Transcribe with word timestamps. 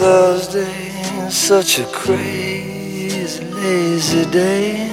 Thursday, 0.00 1.28
such 1.28 1.78
a 1.78 1.84
crazy, 1.92 3.44
lazy 3.44 4.24
day. 4.30 4.88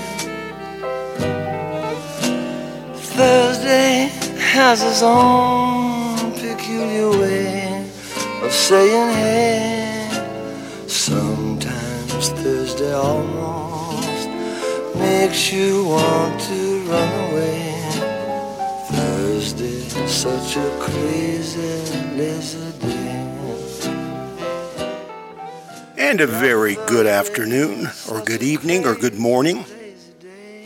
Thursday 3.15 4.11
has 4.37 4.83
its 4.83 5.01
own 5.01 6.33
peculiar 6.33 7.09
way 7.11 7.89
of 8.43 8.51
saying 8.51 9.13
hey. 9.15 10.09
Sometimes 10.87 12.27
Thursday 12.41 12.91
almost 12.91 14.27
makes 14.95 15.53
you 15.53 15.85
want 15.85 16.37
to 16.41 16.81
run 16.81 17.31
away. 17.31 17.79
Thursday, 18.91 19.87
such 20.05 20.57
a 20.57 20.69
crazy, 20.81 21.95
lazy 22.17 22.71
day. 22.81 23.26
And 26.07 26.21
a 26.21 26.25
very 26.25 26.75
good 26.87 27.05
afternoon, 27.05 27.89
or 28.09 28.23
good 28.23 28.41
evening, 28.41 28.85
or 28.85 28.95
good 28.95 29.15
morning, 29.15 29.65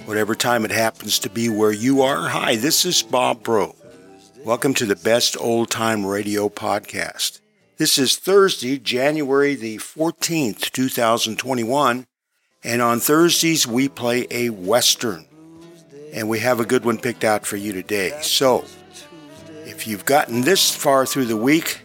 whatever 0.05 0.35
time 0.35 0.65
it 0.65 0.71
happens 0.71 1.17
to 1.17 1.31
be 1.31 1.49
where 1.49 1.71
you 1.71 2.03
are. 2.03 2.29
Hi, 2.29 2.57
this 2.57 2.85
is 2.85 3.01
Bob 3.01 3.41
Bro. 3.41 3.75
Welcome 4.45 4.75
to 4.75 4.85
the 4.85 4.95
Best 4.95 5.35
Old 5.39 5.71
Time 5.71 6.05
Radio 6.05 6.47
Podcast. 6.47 7.39
This 7.77 7.97
is 7.97 8.17
Thursday, 8.17 8.77
January 8.77 9.55
the 9.55 9.77
14th, 9.77 10.69
2021, 10.69 12.05
and 12.63 12.81
on 12.83 12.99
Thursdays 12.99 13.65
we 13.65 13.89
play 13.89 14.27
a 14.29 14.51
Western. 14.51 15.25
And 16.13 16.29
we 16.29 16.37
have 16.41 16.59
a 16.59 16.65
good 16.67 16.85
one 16.85 16.99
picked 16.99 17.23
out 17.23 17.47
for 17.47 17.57
you 17.57 17.73
today. 17.73 18.15
So, 18.21 18.63
if 19.65 19.87
you've 19.87 20.05
gotten 20.05 20.41
this 20.41 20.69
far 20.69 21.07
through 21.07 21.25
the 21.25 21.35
week, 21.35 21.79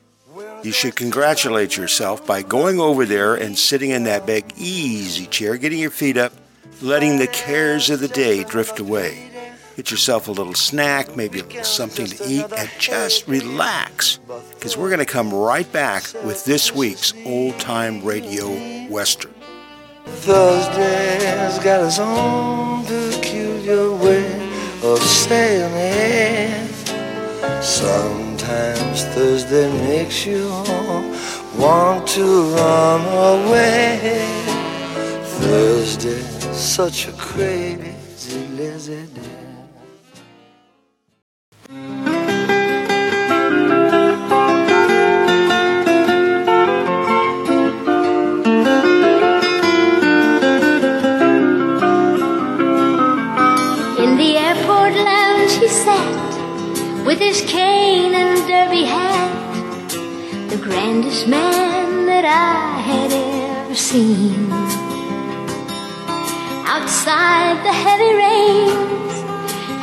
you 0.63 0.73
should 0.73 0.97
congratulate 0.97 1.77
yourself 1.77 2.27
by 2.27 2.43
going 2.43 2.81
over 2.81 3.05
there 3.05 3.35
and 3.35 3.59
sitting 3.59 3.91
in 3.91 4.05
that 4.05 4.27
big 4.27 4.53
easy 4.57 5.27
chair, 5.27 5.57
getting 5.57 5.79
your 5.79 5.91
feet 5.91 6.17
up, 6.17 6.33
letting 6.83 7.19
the 7.19 7.27
cares 7.27 7.91
of 7.91 8.01
the 8.01 8.09
day 8.09 8.45
drift 8.45 8.79
away. 8.79 9.31
Get 9.77 9.91
yourself 9.91 10.29
a 10.29 10.33
little 10.33 10.55
snack, 10.55 11.17
maybe 11.17 11.41
a 11.41 11.45
little 11.45 11.63
something 11.65 12.07
to 12.07 12.25
eat, 12.27 12.47
and 12.57 12.71
just 12.79 13.29
relax. 13.29 14.19
Because 14.55 14.77
we're 14.77 14.89
going 14.89 15.01
to 15.01 15.05
come 15.05 15.33
right 15.33 15.71
back 15.71 16.05
with 16.25 16.45
this 16.47 16.75
week's 16.75 17.13
old 17.27 17.59
time 17.61 18.03
radio 18.03 18.49
western. 18.89 19.35
Thursday's 20.07 21.59
got 21.63 21.85
its 21.85 21.99
own 21.99 22.87
peculiar 22.87 23.95
way 23.95 24.49
of 24.83 24.99
saying 25.03 25.73
it. 25.75 27.63
Sometimes 28.47 29.05
Thursday 29.07 29.69
makes 29.89 30.25
you 30.25 30.49
want 31.59 32.07
to 32.11 32.55
run 32.55 33.01
away. 33.43 34.23
Thursday, 35.41 36.23
such 36.53 37.09
a 37.09 37.13
crazy, 37.13 37.86
derby 58.77 58.85
hat, 58.85 60.51
the 60.51 60.57
grandest 60.59 61.27
man 61.29 62.07
that 62.07 62.25
I 62.25 62.81
had 62.81 63.11
ever 63.13 63.75
seen. 63.75 64.51
Outside 66.67 67.65
the 67.65 67.73
heavy 67.73 68.15
rains 68.15 69.13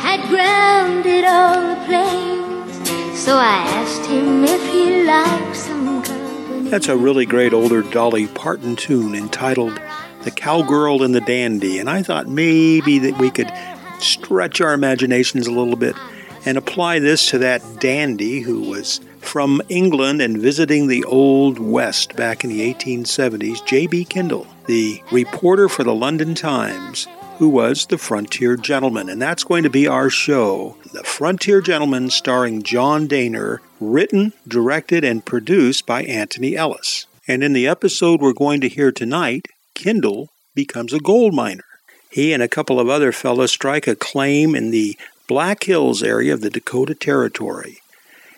had 0.00 0.28
grounded 0.28 1.24
all 1.24 1.74
the 1.74 1.84
planes, 1.86 3.18
so 3.18 3.36
I 3.36 3.64
asked 3.66 4.06
him 4.06 4.44
if 4.44 4.72
he 4.72 5.04
liked 5.04 5.56
some 5.56 6.02
company. 6.02 6.70
That's 6.70 6.88
a 6.88 6.96
really 6.96 7.26
great 7.26 7.52
older 7.52 7.82
Dolly 7.82 8.28
Parton 8.28 8.76
tune 8.76 9.14
entitled 9.14 9.80
The 10.22 10.30
Cowgirl 10.30 11.02
and 11.02 11.14
the 11.14 11.20
Dandy. 11.20 11.78
And 11.78 11.90
I 11.90 12.02
thought 12.02 12.28
maybe 12.28 12.98
that 13.00 13.18
we 13.18 13.30
could 13.30 13.50
stretch 13.98 14.60
our 14.60 14.72
imaginations 14.72 15.46
a 15.46 15.52
little 15.52 15.76
bit 15.76 15.96
and 16.44 16.58
apply 16.58 16.98
this 16.98 17.30
to 17.30 17.38
that 17.38 17.62
dandy 17.80 18.40
who 18.40 18.60
was 18.60 19.00
from 19.20 19.62
England 19.68 20.20
and 20.20 20.38
visiting 20.38 20.86
the 20.86 21.04
Old 21.04 21.58
West 21.58 22.14
back 22.16 22.44
in 22.44 22.50
the 22.50 22.72
1870s, 22.72 23.64
J.B. 23.64 24.04
Kendall, 24.04 24.46
the 24.66 25.02
reporter 25.10 25.68
for 25.68 25.82
the 25.82 25.94
London 25.94 26.34
Times, 26.34 27.08
who 27.38 27.48
was 27.48 27.86
the 27.86 27.98
Frontier 27.98 28.56
Gentleman. 28.56 29.08
And 29.08 29.20
that's 29.20 29.44
going 29.44 29.64
to 29.64 29.70
be 29.70 29.88
our 29.88 30.10
show, 30.10 30.76
The 30.92 31.02
Frontier 31.02 31.60
Gentleman, 31.60 32.10
starring 32.10 32.62
John 32.62 33.08
Dehner, 33.08 33.58
written, 33.80 34.32
directed, 34.46 35.04
and 35.04 35.24
produced 35.24 35.86
by 35.86 36.04
Anthony 36.04 36.56
Ellis. 36.56 37.06
And 37.26 37.42
in 37.42 37.54
the 37.54 37.66
episode 37.66 38.20
we're 38.20 38.34
going 38.34 38.60
to 38.60 38.68
hear 38.68 38.92
tonight, 38.92 39.48
Kendall 39.74 40.30
becomes 40.54 40.92
a 40.92 41.00
gold 41.00 41.34
miner. 41.34 41.64
He 42.10 42.32
and 42.32 42.42
a 42.42 42.48
couple 42.48 42.78
of 42.78 42.88
other 42.88 43.10
fellows 43.10 43.50
strike 43.50 43.88
a 43.88 43.96
claim 43.96 44.54
in 44.54 44.70
the 44.70 44.96
Black 45.26 45.64
Hills 45.64 46.02
area 46.02 46.34
of 46.34 46.42
the 46.42 46.50
Dakota 46.50 46.94
Territory. 46.94 47.80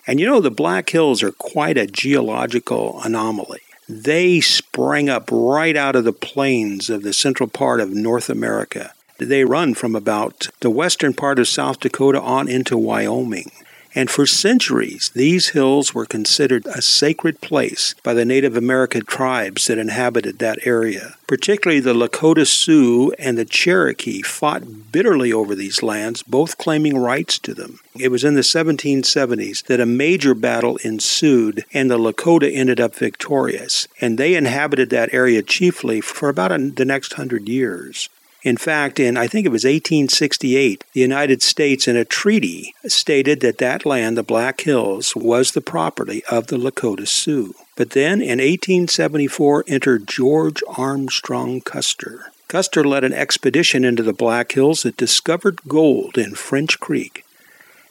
And 0.05 0.21
you 0.21 0.25
know, 0.25 0.39
the 0.39 0.49
Black 0.49 0.89
Hills 0.89 1.21
are 1.21 1.33
quite 1.33 1.77
a 1.77 1.85
geological 1.85 3.01
anomaly. 3.03 3.59
They 3.89 4.39
sprang 4.39 5.09
up 5.09 5.29
right 5.31 5.75
out 5.75 5.97
of 5.97 6.05
the 6.05 6.13
plains 6.13 6.89
of 6.89 7.03
the 7.03 7.11
central 7.11 7.49
part 7.49 7.81
of 7.81 7.89
North 7.89 8.29
America. 8.29 8.93
They 9.17 9.43
run 9.43 9.73
from 9.73 9.95
about 9.95 10.49
the 10.61 10.69
western 10.69 11.13
part 11.13 11.39
of 11.39 11.47
South 11.47 11.81
Dakota 11.81 12.21
on 12.21 12.47
into 12.47 12.77
Wyoming. 12.77 13.51
And 13.97 14.11
for 14.11 14.27
centuries, 14.27 15.09
these 15.15 15.49
hills 15.49 15.91
were 15.91 16.05
considered 16.05 16.67
a 16.67 16.83
sacred 16.83 17.41
place 17.41 17.95
by 18.03 18.13
the 18.13 18.25
Native 18.25 18.55
American 18.55 19.03
tribes 19.03 19.65
that 19.65 19.79
inhabited 19.79 20.37
that 20.37 20.59
area. 20.67 21.15
Particularly 21.25 21.79
the 21.79 21.95
Lakota 21.95 22.45
Sioux 22.45 23.11
and 23.17 23.39
the 23.39 23.43
Cherokee 23.43 24.21
fought 24.21 24.91
bitterly 24.91 25.33
over 25.33 25.55
these 25.55 25.81
lands, 25.81 26.21
both 26.21 26.59
claiming 26.59 26.95
rights 26.95 27.39
to 27.39 27.55
them. 27.55 27.79
It 27.99 28.09
was 28.09 28.23
in 28.23 28.35
the 28.35 28.41
1770s 28.41 29.63
that 29.63 29.79
a 29.79 29.87
major 29.87 30.35
battle 30.35 30.77
ensued, 30.83 31.65
and 31.73 31.89
the 31.89 31.97
Lakota 31.97 32.55
ended 32.55 32.79
up 32.79 32.93
victorious. 32.93 33.87
And 33.99 34.19
they 34.19 34.35
inhabited 34.35 34.91
that 34.91 35.11
area 35.11 35.41
chiefly 35.41 36.01
for 36.01 36.29
about 36.29 36.51
the 36.75 36.85
next 36.85 37.13
hundred 37.13 37.49
years. 37.49 38.09
In 38.43 38.57
fact, 38.57 38.99
in 38.99 39.17
I 39.17 39.27
think 39.27 39.45
it 39.45 39.51
was 39.51 39.63
1868, 39.63 40.83
the 40.93 41.01
United 41.01 41.41
States 41.41 41.87
in 41.87 41.95
a 41.95 42.05
treaty 42.05 42.75
stated 42.85 43.39
that 43.41 43.57
that 43.57 43.85
land, 43.85 44.17
the 44.17 44.23
Black 44.23 44.61
Hills, 44.61 45.15
was 45.15 45.51
the 45.51 45.61
property 45.61 46.23
of 46.29 46.47
the 46.47 46.57
Lakota 46.57 47.07
Sioux. 47.07 47.55
But 47.75 47.91
then 47.91 48.21
in 48.21 48.39
1874 48.39 49.65
entered 49.67 50.07
George 50.07 50.63
Armstrong 50.67 51.61
Custer. 51.61 52.31
Custer 52.47 52.83
led 52.83 53.03
an 53.03 53.13
expedition 53.13 53.83
into 53.83 54.03
the 54.03 54.13
Black 54.13 54.53
Hills 54.53 54.83
that 54.83 54.95
discovered 54.95 55.59
gold 55.67 56.17
in 56.17 56.33
French 56.33 56.79
Creek. 56.79 57.25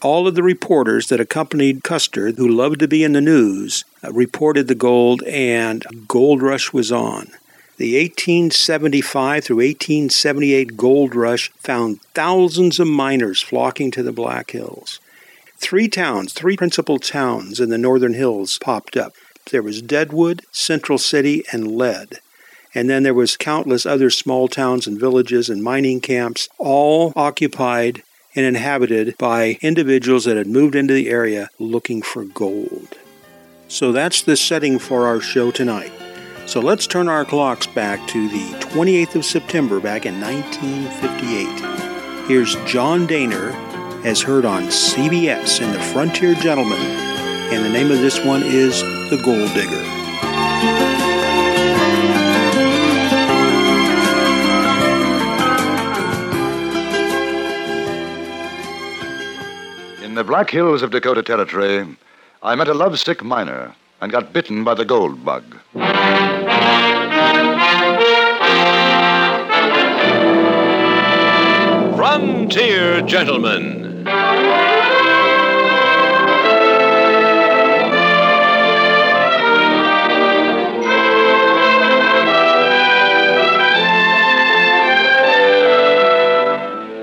All 0.00 0.26
of 0.26 0.34
the 0.34 0.42
reporters 0.42 1.08
that 1.08 1.20
accompanied 1.20 1.84
Custer, 1.84 2.30
who 2.30 2.48
loved 2.48 2.80
to 2.80 2.88
be 2.88 3.04
in 3.04 3.12
the 3.12 3.20
news, 3.20 3.84
uh, 4.02 4.12
reported 4.12 4.68
the 4.68 4.74
gold, 4.74 5.22
and 5.24 5.84
gold 6.06 6.42
rush 6.42 6.72
was 6.72 6.92
on. 6.92 7.28
The 7.78 7.98
1875 7.98 9.44
through 9.44 9.56
1878 9.56 10.78
gold 10.78 11.14
rush 11.14 11.50
found 11.58 12.00
thousands 12.14 12.80
of 12.80 12.86
miners 12.86 13.42
flocking 13.42 13.90
to 13.90 14.02
the 14.02 14.12
Black 14.12 14.52
Hills. 14.52 14.98
Three 15.58 15.86
towns, 15.86 16.32
three 16.32 16.56
principal 16.56 16.98
towns 16.98 17.60
in 17.60 17.68
the 17.68 17.76
northern 17.76 18.14
hills 18.14 18.58
popped 18.58 18.96
up. 18.96 19.12
There 19.50 19.62
was 19.62 19.82
Deadwood, 19.82 20.42
Central 20.52 20.96
City, 20.96 21.44
and 21.52 21.76
Lead. 21.76 22.20
And 22.74 22.88
then 22.88 23.02
there 23.02 23.12
was 23.12 23.36
countless 23.36 23.84
other 23.84 24.08
small 24.08 24.48
towns 24.48 24.86
and 24.86 24.98
villages 24.98 25.50
and 25.50 25.62
mining 25.62 26.00
camps, 26.00 26.48
all 26.56 27.12
occupied 27.14 28.02
and 28.34 28.46
inhabited 28.46 29.18
by 29.18 29.58
individuals 29.60 30.24
that 30.24 30.38
had 30.38 30.46
moved 30.46 30.74
into 30.74 30.94
the 30.94 31.10
area 31.10 31.50
looking 31.58 32.00
for 32.00 32.24
gold. 32.24 32.96
So 33.68 33.92
that's 33.92 34.22
the 34.22 34.36
setting 34.36 34.78
for 34.78 35.06
our 35.06 35.20
show 35.20 35.50
tonight. 35.50 35.92
So 36.46 36.60
let's 36.60 36.86
turn 36.86 37.08
our 37.08 37.24
clocks 37.24 37.66
back 37.66 38.06
to 38.06 38.28
the 38.28 38.44
28th 38.60 39.16
of 39.16 39.24
September 39.24 39.80
back 39.80 40.06
in 40.06 40.20
1958. 40.20 42.28
Here's 42.28 42.54
John 42.64 43.08
Dehner 43.08 43.52
as 44.04 44.22
heard 44.22 44.44
on 44.44 44.68
CBS 44.68 45.60
in 45.60 45.72
The 45.72 45.80
Frontier 45.80 46.34
Gentleman, 46.34 46.78
and 46.78 47.64
the 47.64 47.68
name 47.68 47.90
of 47.90 47.98
this 47.98 48.24
one 48.24 48.44
is 48.44 48.80
The 49.10 49.20
Gold 49.24 49.52
Digger. 49.54 49.82
In 60.04 60.14
the 60.14 60.22
Black 60.22 60.48
Hills 60.48 60.82
of 60.82 60.92
Dakota 60.92 61.24
Territory, 61.24 61.96
I 62.40 62.54
met 62.54 62.68
a 62.68 62.74
lovesick 62.74 63.24
miner, 63.24 63.74
and 64.00 64.12
got 64.12 64.32
bitten 64.32 64.64
by 64.64 64.74
the 64.74 64.84
gold 64.84 65.24
bug. 65.24 65.44
Frontier 71.96 73.02
Gentlemen. 73.02 74.04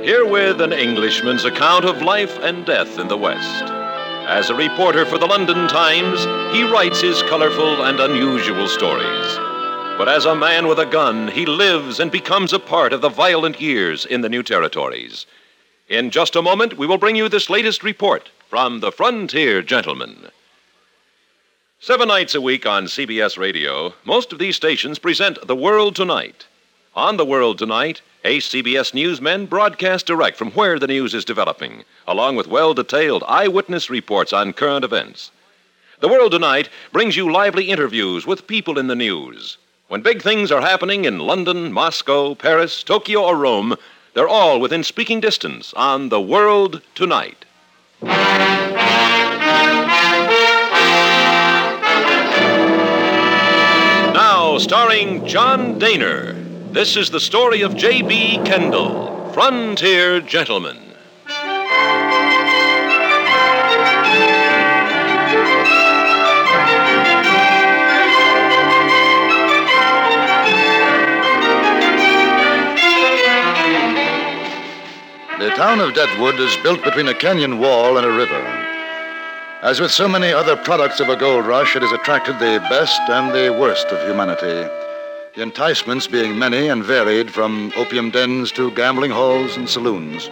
Herewith 0.03 0.61
an 0.61 0.73
Englishman's 0.73 1.45
account 1.45 1.85
of 1.85 2.01
life 2.01 2.37
and 2.39 2.65
death 2.65 2.99
in 2.99 3.07
the 3.07 3.17
West. 3.17 3.82
As 4.33 4.49
a 4.49 4.55
reporter 4.55 5.05
for 5.05 5.19
the 5.19 5.27
London 5.27 5.67
Times, 5.67 6.25
he 6.55 6.63
writes 6.63 6.99
his 6.99 7.21
colorful 7.21 7.83
and 7.83 7.99
unusual 7.99 8.67
stories. 8.67 9.37
But 9.95 10.09
as 10.09 10.25
a 10.25 10.35
man 10.35 10.65
with 10.65 10.79
a 10.79 10.87
gun, 10.87 11.27
he 11.27 11.45
lives 11.45 11.99
and 11.99 12.11
becomes 12.11 12.51
a 12.51 12.57
part 12.57 12.93
of 12.93 13.01
the 13.01 13.09
violent 13.09 13.61
years 13.61 14.07
in 14.07 14.21
the 14.21 14.29
new 14.29 14.41
territories. 14.41 15.27
In 15.87 16.09
just 16.09 16.35
a 16.35 16.41
moment, 16.41 16.79
we 16.79 16.87
will 16.87 16.97
bring 16.97 17.15
you 17.15 17.29
this 17.29 17.47
latest 17.47 17.83
report 17.83 18.31
from 18.49 18.79
the 18.79 18.91
Frontier 18.91 19.61
Gentleman. 19.61 20.29
Seven 21.79 22.07
nights 22.07 22.33
a 22.33 22.41
week 22.41 22.65
on 22.65 22.85
CBS 22.85 23.37
Radio, 23.37 23.93
most 24.03 24.33
of 24.33 24.39
these 24.39 24.55
stations 24.55 24.97
present 24.97 25.45
The 25.45 25.55
World 25.55 25.95
Tonight. 25.95 26.47
On 26.95 27.17
The 27.17 27.25
World 27.25 27.59
Tonight, 27.59 28.01
ace 28.25 28.49
CBS 28.49 28.93
newsmen 28.93 29.45
broadcast 29.45 30.05
direct 30.05 30.37
from 30.37 30.51
where 30.51 30.79
the 30.79 30.87
news 30.87 31.13
is 31.13 31.25
developing, 31.25 31.83
along 32.07 32.35
with 32.35 32.47
well 32.47 32.73
detailed 32.73 33.23
eyewitness 33.27 33.89
reports 33.89 34.31
on 34.31 34.53
current 34.53 34.85
events. 34.85 35.31
The 35.99 36.07
World 36.07 36.31
Tonight 36.31 36.69
brings 36.91 37.17
you 37.17 37.31
lively 37.31 37.69
interviews 37.69 38.25
with 38.25 38.47
people 38.47 38.79
in 38.79 38.87
the 38.87 38.95
news. 38.95 39.57
When 39.87 40.01
big 40.01 40.21
things 40.21 40.51
are 40.51 40.61
happening 40.61 41.05
in 41.05 41.19
London, 41.19 41.71
Moscow, 41.71 42.35
Paris, 42.35 42.83
Tokyo, 42.83 43.23
or 43.23 43.35
Rome, 43.35 43.75
they're 44.13 44.27
all 44.27 44.59
within 44.59 44.83
speaking 44.83 45.19
distance 45.19 45.73
on 45.75 46.09
The 46.09 46.21
World 46.21 46.81
Tonight. 46.95 47.45
Now, 54.13 54.57
starring 54.57 55.25
John 55.25 55.79
Dehner, 55.79 56.42
this 56.73 56.97
is 56.97 57.11
the 57.11 57.19
story 57.19 57.61
of 57.61 57.75
J.B. 57.75 58.37
Kendall, 58.45 59.31
Frontier 59.31 60.19
Gentleman. 60.21 60.79
The 75.37 75.49
town 75.55 75.79
of 75.79 75.93
Deadwood 75.93 76.39
is 76.39 76.57
built 76.63 76.83
between 76.83 77.07
a 77.07 77.13
canyon 77.13 77.59
wall 77.59 77.97
and 77.97 78.05
a 78.07 78.11
river. 78.11 78.33
As 79.61 79.79
with 79.79 79.91
so 79.91 80.07
many 80.07 80.33
other 80.33 80.55
products 80.55 80.99
of 80.99 81.09
a 81.09 81.15
gold 81.15 81.45
rush, 81.45 81.75
it 81.75 81.83
has 81.83 81.91
attracted 81.91 82.39
the 82.39 82.59
best 82.67 82.99
and 83.09 83.31
the 83.31 83.55
worst 83.59 83.85
of 83.87 84.07
humanity. 84.07 84.82
The 85.35 85.41
enticements 85.41 86.05
being 86.05 86.37
many 86.37 86.67
and 86.67 86.83
varied 86.83 87.31
from 87.31 87.73
opium 87.75 88.11
dens 88.11 88.51
to 88.51 88.69
gambling 88.69 89.09
halls 89.09 89.57
and 89.57 89.67
saloons. 89.67 90.29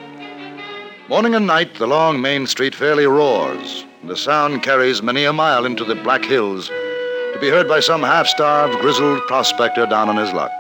Morning 1.09 1.33
and 1.33 1.48
night, 1.48 1.74
the 1.74 1.88
long 1.88 2.21
main 2.21 2.45
street 2.45 2.75
fairly 2.75 3.07
roars. 3.07 3.83
And 4.01 4.12
the 4.12 4.15
sound 4.15 4.62
carries 4.62 5.01
many 5.01 5.25
a 5.25 5.33
mile 5.33 5.65
into 5.65 5.83
the 5.83 5.95
Black 5.95 6.24
Hills 6.24 6.68
to 6.68 7.38
be 7.42 7.50
heard 7.50 7.68
by 7.68 7.80
some 7.80 8.03
half 8.03 8.27
starved, 8.27 8.80
grizzled 8.80 9.25
prospector 9.25 9.88
down 9.88 10.07
on 10.07 10.18
his 10.18 10.33
luck. 10.33 10.51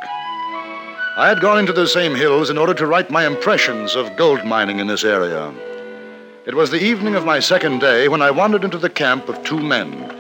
I 1.17 1.27
had 1.27 1.39
gone 1.39 1.59
into 1.59 1.73
those 1.73 1.93
same 1.93 2.15
hills 2.15 2.49
in 2.49 2.57
order 2.57 2.73
to 2.73 2.87
write 2.87 3.11
my 3.11 3.27
impressions 3.27 3.95
of 3.95 4.17
gold 4.17 4.43
mining 4.43 4.79
in 4.79 4.87
this 4.87 5.03
area. 5.03 5.53
It 6.47 6.55
was 6.55 6.71
the 6.71 6.83
evening 6.83 7.13
of 7.13 7.25
my 7.25 7.39
second 7.39 7.77
day 7.77 8.07
when 8.07 8.23
I 8.23 8.31
wandered 8.31 8.63
into 8.63 8.79
the 8.79 8.89
camp 8.89 9.29
of 9.29 9.43
two 9.43 9.59
men. 9.59 10.11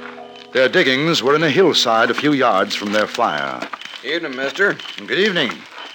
Their 0.53 0.69
diggings 0.69 1.23
were 1.23 1.33
in 1.33 1.41
a 1.41 1.49
hillside 1.49 2.11
a 2.11 2.13
few 2.13 2.33
yards 2.33 2.75
from 2.75 2.93
their 2.93 3.07
fire. 3.07 3.67
Evening, 4.03 4.35
mister. 4.35 4.75
Good 5.05 5.19
evening. 5.19 5.51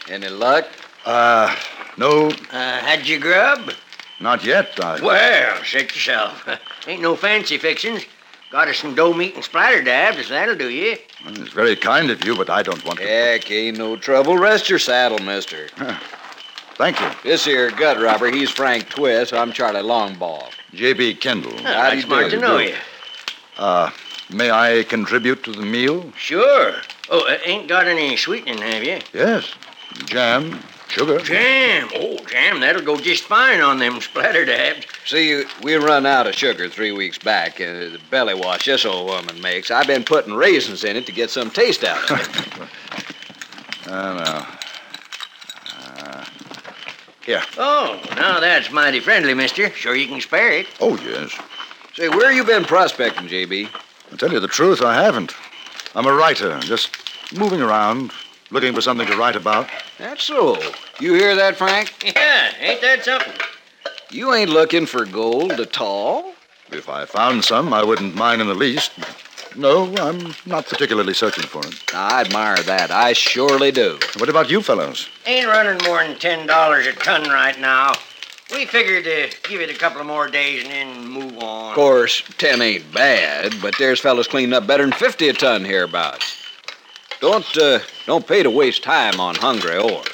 Any 0.09 0.29
luck? 0.29 0.67
Uh, 1.05 1.55
no, 1.97 2.29
Uh, 2.29 2.79
had 2.79 3.07
you 3.07 3.19
grub? 3.19 3.73
not 4.21 4.45
yet. 4.45 4.79
I, 4.83 5.01
Well, 5.01 5.63
shake 5.63 5.95
yourself. 5.95 6.49
Ain't 6.87 7.03
no 7.03 7.17
fancy 7.17 7.59
fixings. 7.59 8.05
Got 8.51 8.69
us 8.69 8.79
some 8.79 8.95
dough 8.95 9.13
meat 9.13 9.35
and 9.35 9.43
splatter 9.43 9.83
dabs, 9.83 10.19
if 10.19 10.29
that'll 10.29 10.55
do 10.55 10.69
you. 10.71 10.97
It's 11.27 11.53
very 11.53 11.75
kind 11.75 12.11
of 12.11 12.25
you, 12.25 12.37
but 12.37 12.49
I 12.49 12.63
don't 12.63 12.83
want 12.85 13.01
to. 13.01 13.05
Heck, 13.07 13.51
ain't 13.51 13.77
no 13.77 13.97
trouble. 13.97 14.39
Rest 14.39 14.71
your 14.71 14.79
saddle, 14.79 15.19
mister. 15.19 15.67
Thank 16.77 17.01
you. 17.01 17.11
This 17.25 17.45
here 17.45 17.71
gut 17.73 17.99
robber, 18.01 18.31
he's 18.31 18.51
Frank 18.51 18.89
Twist. 18.89 19.33
I'm 19.33 19.51
Charlie 19.53 19.81
Longball. 19.81 20.51
J.B. 20.75 21.15
Kendall. 21.17 21.57
How 21.65 21.91
do 21.91 21.97
you 21.97 22.03
smart 22.03 22.31
do? 22.31 22.37
to 22.37 22.39
know 22.41 22.59
you. 22.59 22.75
Uh, 23.59 23.91
may 24.31 24.51
I 24.51 24.83
contribute 24.85 25.45
to 25.45 25.53
the 25.53 25.63
meal? 25.63 26.13
Sure. 26.17 26.75
Oh, 27.09 27.27
uh, 27.27 27.39
ain't 27.45 27.69
got 27.69 27.87
any 27.87 28.17
sweetening, 28.17 28.59
have 28.59 28.83
you? 28.83 28.99
Yes. 29.13 29.55
Jam, 30.07 30.61
sugar. 30.89 31.19
Jam. 31.21 31.89
Oh, 31.95 32.19
jam. 32.27 32.61
That'll 32.61 32.83
go 32.83 32.99
just 32.99 33.25
fine 33.25 33.61
on 33.61 33.79
them 33.79 34.01
splatter 34.01 34.45
dabs. 34.45 34.87
See, 35.05 35.45
we 35.63 35.77
run 35.77 36.05
out 36.05 36.27
of 36.27 36.35
sugar 36.35 36.69
three 36.69 36.93
weeks 36.93 37.19
back. 37.19 37.61
Uh, 37.61 37.91
the 37.91 38.01
belly 38.11 38.35
wash 38.35 38.67
this 38.67 38.85
old 38.85 39.09
woman 39.09 39.41
makes. 39.41 39.71
I've 39.71 39.87
been 39.87 40.05
putting 40.05 40.35
raisins 40.35 40.85
in 40.85 40.97
it 40.97 41.07
to 41.07 41.13
get 41.13 41.31
some 41.31 41.51
taste 41.51 41.85
out 41.85 42.11
of 42.11 42.21
it. 42.21 42.69
I 43.93 44.17
know. 44.17 44.47
Uh, 45.79 46.25
here. 47.25 47.43
Oh, 47.57 48.01
now 48.17 48.41
that's 48.41 48.71
mighty 48.71 49.01
friendly, 49.01 49.35
mister. 49.35 49.71
Sure 49.71 49.95
you 49.95 50.09
can 50.09 50.21
spare 50.21 50.53
it. 50.53 50.67
Oh, 50.81 50.97
yes. 50.99 51.39
Say, 51.95 52.09
where 52.09 52.33
you 52.33 52.45
been 52.45 52.65
prospecting, 52.65 53.29
JB? 53.29 53.71
I 54.13 54.17
tell 54.17 54.33
you 54.33 54.41
the 54.41 54.49
truth, 54.49 54.83
I 54.83 54.95
haven't. 54.95 55.35
I'm 55.95 56.07
a 56.07 56.13
writer, 56.15 56.59
just 56.61 56.91
moving 57.37 57.61
around, 57.61 58.13
looking 58.51 58.75
for 58.75 58.81
something 58.81 59.07
to 59.07 59.17
write 59.17 59.37
about. 59.37 59.69
That's 59.99 60.23
so. 60.23 60.59
You 61.01 61.15
hear 61.15 61.35
that, 61.37 61.57
Frank? 61.57 61.93
Yeah, 62.17 62.53
ain't 62.61 62.81
that 62.83 63.05
something? 63.05 63.33
You 64.11 64.33
ain't 64.33 64.51
looking 64.51 64.87
for 64.87 65.05
gold 65.05 65.53
at 65.53 65.81
all? 65.81 66.33
If 66.71 66.89
I 66.89 67.05
found 67.05 67.45
some, 67.45 67.73
I 67.73 67.83
wouldn't 67.83 68.15
mind 68.15 68.41
in 68.41 68.47
the 68.47 68.55
least. 68.55 68.93
No, 69.57 69.95
I'm 69.97 70.35
not 70.45 70.67
particularly 70.67 71.15
searching 71.15 71.45
for 71.45 71.67
it. 71.67 71.95
I 71.95 72.21
admire 72.21 72.63
that. 72.65 72.91
I 72.91 73.15
surely 73.15 73.73
do. 73.73 73.99
What 74.19 74.29
about 74.29 74.51
you 74.51 74.61
fellows? 74.61 75.09
Ain't 75.25 75.47
running 75.47 75.83
more 75.87 76.05
than 76.05 76.19
ten 76.19 76.47
dollars 76.47 76.87
a 76.87 76.93
ton 76.93 77.23
right 77.31 77.59
now. 77.59 77.93
We 78.53 78.65
figured 78.65 79.05
to 79.05 79.29
give 79.49 79.61
it 79.61 79.71
a 79.71 79.79
couple 79.79 80.01
of 80.01 80.07
more 80.07 80.29
days 80.29 80.63
and 80.65 80.73
then 80.73 81.09
move 81.09 81.39
on. 81.39 81.71
Of 81.71 81.75
course, 81.75 82.23
ten 82.39 82.63
ain't 82.63 82.93
bad, 82.93 83.55
but 83.61 83.75
there's 83.79 84.01
fellas 84.01 84.29
cleaning 84.29 84.53
up 84.53 84.67
better 84.67 84.85
than 84.85 84.93
fifty 84.93 85.29
a 85.29 85.33
ton 85.33 85.65
hereabouts. 85.65 86.43
Don't 87.21 87.47
uh, 87.59 87.81
don't 88.07 88.27
pay 88.27 88.43
to 88.43 88.51
waste 88.51 88.85
time 88.85 89.19
on 89.19 89.35
hungry 89.35 89.79
ore. 89.79 90.05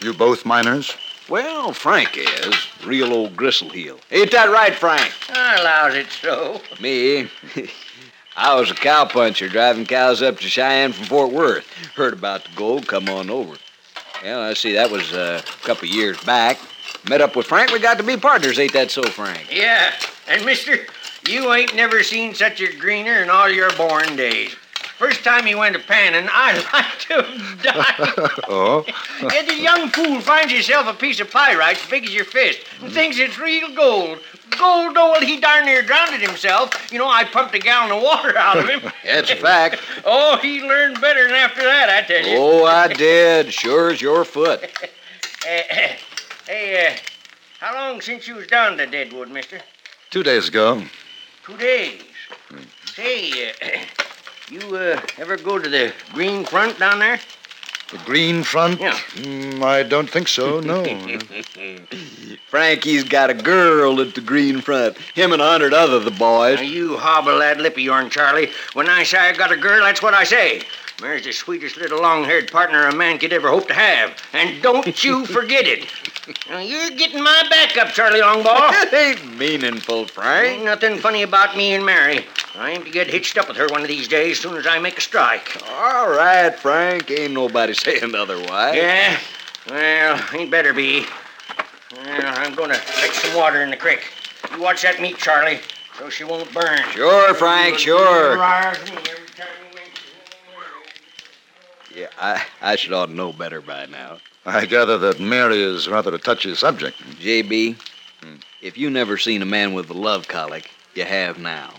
You 0.00 0.14
both 0.14 0.46
miners? 0.46 0.96
Well, 1.28 1.72
Frank 1.72 2.16
is 2.16 2.54
real 2.84 3.12
old 3.12 3.36
gristleheel. 3.36 4.00
Ain't 4.10 4.32
that 4.32 4.50
right, 4.50 4.74
Frank? 4.74 5.12
I 5.30 5.60
allows 5.60 5.94
it 5.94 6.08
so. 6.10 6.60
Me, 6.80 7.28
I 8.36 8.58
was 8.58 8.70
a 8.70 8.74
cowpuncher 8.74 9.50
driving 9.50 9.86
cows 9.86 10.22
up 10.22 10.38
to 10.38 10.48
Cheyenne 10.48 10.92
from 10.92 11.06
Fort 11.06 11.32
Worth. 11.32 11.66
Heard 11.94 12.14
about 12.14 12.44
the 12.44 12.50
gold, 12.56 12.86
come 12.86 13.08
on 13.08 13.28
over. 13.28 13.56
Well, 14.22 14.40
I 14.40 14.54
see 14.54 14.72
that 14.74 14.90
was 14.90 15.12
uh, 15.12 15.42
a 15.44 15.66
couple 15.66 15.88
years 15.88 16.22
back. 16.24 16.58
Met 17.08 17.20
up 17.20 17.34
with 17.36 17.46
Frank. 17.46 17.72
We 17.72 17.78
got 17.78 17.98
to 17.98 18.04
be 18.04 18.16
partners. 18.16 18.58
Ain't 18.58 18.72
that 18.74 18.90
so, 18.90 19.02
Frank? 19.02 19.46
Yeah, 19.50 19.92
and 20.28 20.44
mister, 20.44 20.78
you 21.28 21.52
ain't 21.52 21.74
never 21.74 22.02
seen 22.02 22.34
such 22.34 22.60
a 22.60 22.76
greener 22.76 23.22
in 23.22 23.30
all 23.30 23.48
your 23.48 23.70
born 23.76 24.16
days. 24.16 24.54
First 25.00 25.24
time 25.24 25.46
he 25.46 25.54
went 25.54 25.74
to 25.76 25.82
panning, 25.82 26.28
I'd 26.32 26.62
like 26.74 26.98
to 27.08 27.22
have 27.22 27.62
died. 27.62 27.94
Uh-huh. 28.20 28.28
Oh? 28.48 28.84
and 29.34 29.48
the 29.48 29.54
young 29.54 29.88
fool 29.88 30.20
finds 30.20 30.52
himself 30.52 30.86
a 30.86 30.92
piece 30.92 31.20
of 31.20 31.30
pyrite 31.30 31.82
as 31.82 31.88
big 31.90 32.04
as 32.04 32.14
your 32.14 32.26
fist 32.26 32.60
and 32.82 32.92
thinks 32.92 33.18
it's 33.18 33.38
real 33.38 33.74
gold. 33.74 34.18
Gold, 34.58 34.96
oh, 34.98 35.12
well, 35.12 35.20
he 35.22 35.40
darn 35.40 35.64
near 35.64 35.82
drowned 35.82 36.20
himself. 36.20 36.92
You 36.92 36.98
know, 36.98 37.08
I 37.08 37.24
pumped 37.24 37.54
a 37.54 37.58
gallon 37.58 37.96
of 37.96 38.02
water 38.02 38.36
out 38.36 38.58
of 38.58 38.68
him. 38.68 38.92
That's 39.04 39.30
a 39.30 39.36
fact. 39.36 39.80
oh, 40.04 40.36
he 40.42 40.60
learned 40.60 41.00
better 41.00 41.26
than 41.26 41.36
after 41.36 41.62
that, 41.62 41.88
I 41.88 42.02
tell 42.06 42.26
you. 42.26 42.36
Oh, 42.36 42.64
I 42.64 42.88
did. 42.88 43.54
Sure 43.54 43.90
as 43.90 44.02
your 44.02 44.24
foot. 44.26 44.68
Hey, 46.50 46.88
uh, 46.88 46.96
how 47.60 47.74
long 47.74 48.00
since 48.00 48.26
you 48.26 48.34
was 48.34 48.48
down 48.48 48.76
to 48.78 48.84
Deadwood, 48.84 49.30
mister? 49.30 49.60
Two 50.10 50.24
days 50.24 50.48
ago. 50.48 50.82
Two 51.44 51.56
days. 51.56 52.02
Say, 52.86 53.50
uh, 53.50 53.78
you 54.50 54.74
uh, 54.74 55.00
ever 55.18 55.36
go 55.36 55.60
to 55.60 55.68
the 55.68 55.92
Green 56.12 56.44
Front 56.44 56.80
down 56.80 56.98
there? 56.98 57.20
The 57.92 57.98
green 57.98 58.42
front? 58.42 58.80
Yeah. 58.80 58.98
Mm, 59.14 59.62
I 59.62 59.82
don't 59.84 60.08
think 60.08 60.28
so, 60.28 60.60
no. 60.60 60.84
Frankie's 62.48 63.02
got 63.02 63.30
a 63.30 63.34
girl 63.34 64.00
at 64.00 64.14
the 64.14 64.20
green 64.20 64.60
front. 64.60 64.96
Him 65.14 65.32
and 65.32 65.42
a 65.42 65.48
hundred 65.48 65.74
other 65.74 65.98
the 65.98 66.12
boys. 66.12 66.58
Now, 66.58 66.62
you 66.62 66.96
hobble 66.96 67.38
that 67.38 67.58
lip 67.58 67.74
of 67.74 67.80
yourn, 67.80 68.10
Charlie. 68.10 68.50
When 68.74 68.88
I 68.88 69.02
say 69.02 69.18
I 69.18 69.32
got 69.32 69.50
a 69.50 69.56
girl, 69.56 69.84
that's 69.84 70.02
what 70.02 70.14
I 70.14 70.22
say. 70.22 70.62
Mary's 71.00 71.24
the 71.24 71.32
sweetest 71.32 71.78
little 71.78 72.00
long-haired 72.02 72.52
partner 72.52 72.86
a 72.86 72.94
man 72.94 73.18
could 73.18 73.32
ever 73.32 73.48
hope 73.48 73.66
to 73.68 73.74
have. 73.74 74.12
And 74.34 74.62
don't 74.62 75.02
you 75.02 75.24
forget 75.38 75.66
it. 75.66 75.86
Now, 76.48 76.58
you're 76.58 76.90
getting 76.90 77.22
my 77.22 77.42
back 77.48 77.76
up, 77.78 77.88
Charlie 77.88 78.20
Longball. 78.20 78.70
It 78.82 78.92
ain't 78.92 79.38
meaningful, 79.38 80.06
Frank. 80.06 80.56
Ain't 80.56 80.64
nothing 80.64 80.98
funny 80.98 81.22
about 81.22 81.56
me 81.56 81.72
and 81.72 81.86
Mary. 81.86 82.26
I 82.54 82.72
aim 82.72 82.84
to 82.84 82.90
get 82.90 83.06
hitched 83.06 83.38
up 83.38 83.48
with 83.48 83.56
her 83.56 83.66
one 83.68 83.80
of 83.82 83.88
these 83.88 84.08
days, 84.08 84.38
soon 84.40 84.56
as 84.56 84.66
I 84.66 84.78
make 84.78 84.98
a 84.98 85.00
strike. 85.00 85.56
All 85.70 86.10
right, 86.10 86.54
Frank. 86.54 87.10
Ain't 87.10 87.32
nobody 87.32 87.72
saying 87.84 88.14
otherwise. 88.14 88.76
Yeah? 88.76 89.18
Well, 89.68 90.20
ain't 90.34 90.50
better 90.50 90.74
be. 90.74 91.06
Well, 91.96 92.04
I'm 92.38 92.54
gonna 92.54 92.74
fetch 92.74 93.12
some 93.12 93.36
water 93.36 93.62
in 93.62 93.70
the 93.70 93.76
creek. 93.76 94.04
You 94.52 94.60
watch 94.62 94.82
that 94.82 95.00
meat, 95.00 95.16
Charlie, 95.18 95.60
so 95.98 96.10
she 96.10 96.24
won't 96.24 96.52
burn. 96.52 96.80
Sure, 96.92 97.34
Frank, 97.34 97.78
sure. 97.78 98.36
Yeah, 101.94 102.08
I, 102.18 102.44
I 102.60 102.76
should 102.76 102.92
ought 102.92 103.06
to 103.06 103.12
know 103.12 103.32
better 103.32 103.60
by 103.60 103.86
now. 103.86 104.18
I 104.46 104.66
gather 104.66 104.96
that 104.98 105.20
Mary 105.20 105.62
is 105.62 105.88
rather 105.88 106.14
a 106.14 106.18
touchy 106.18 106.54
subject. 106.54 106.98
JB, 107.20 107.76
if 108.62 108.78
you 108.78 108.90
never 108.90 109.18
seen 109.18 109.42
a 109.42 109.46
man 109.46 109.74
with 109.74 109.90
a 109.90 109.94
love 109.94 110.28
colic, 110.28 110.70
you 110.94 111.04
have 111.04 111.38
now. 111.38 111.72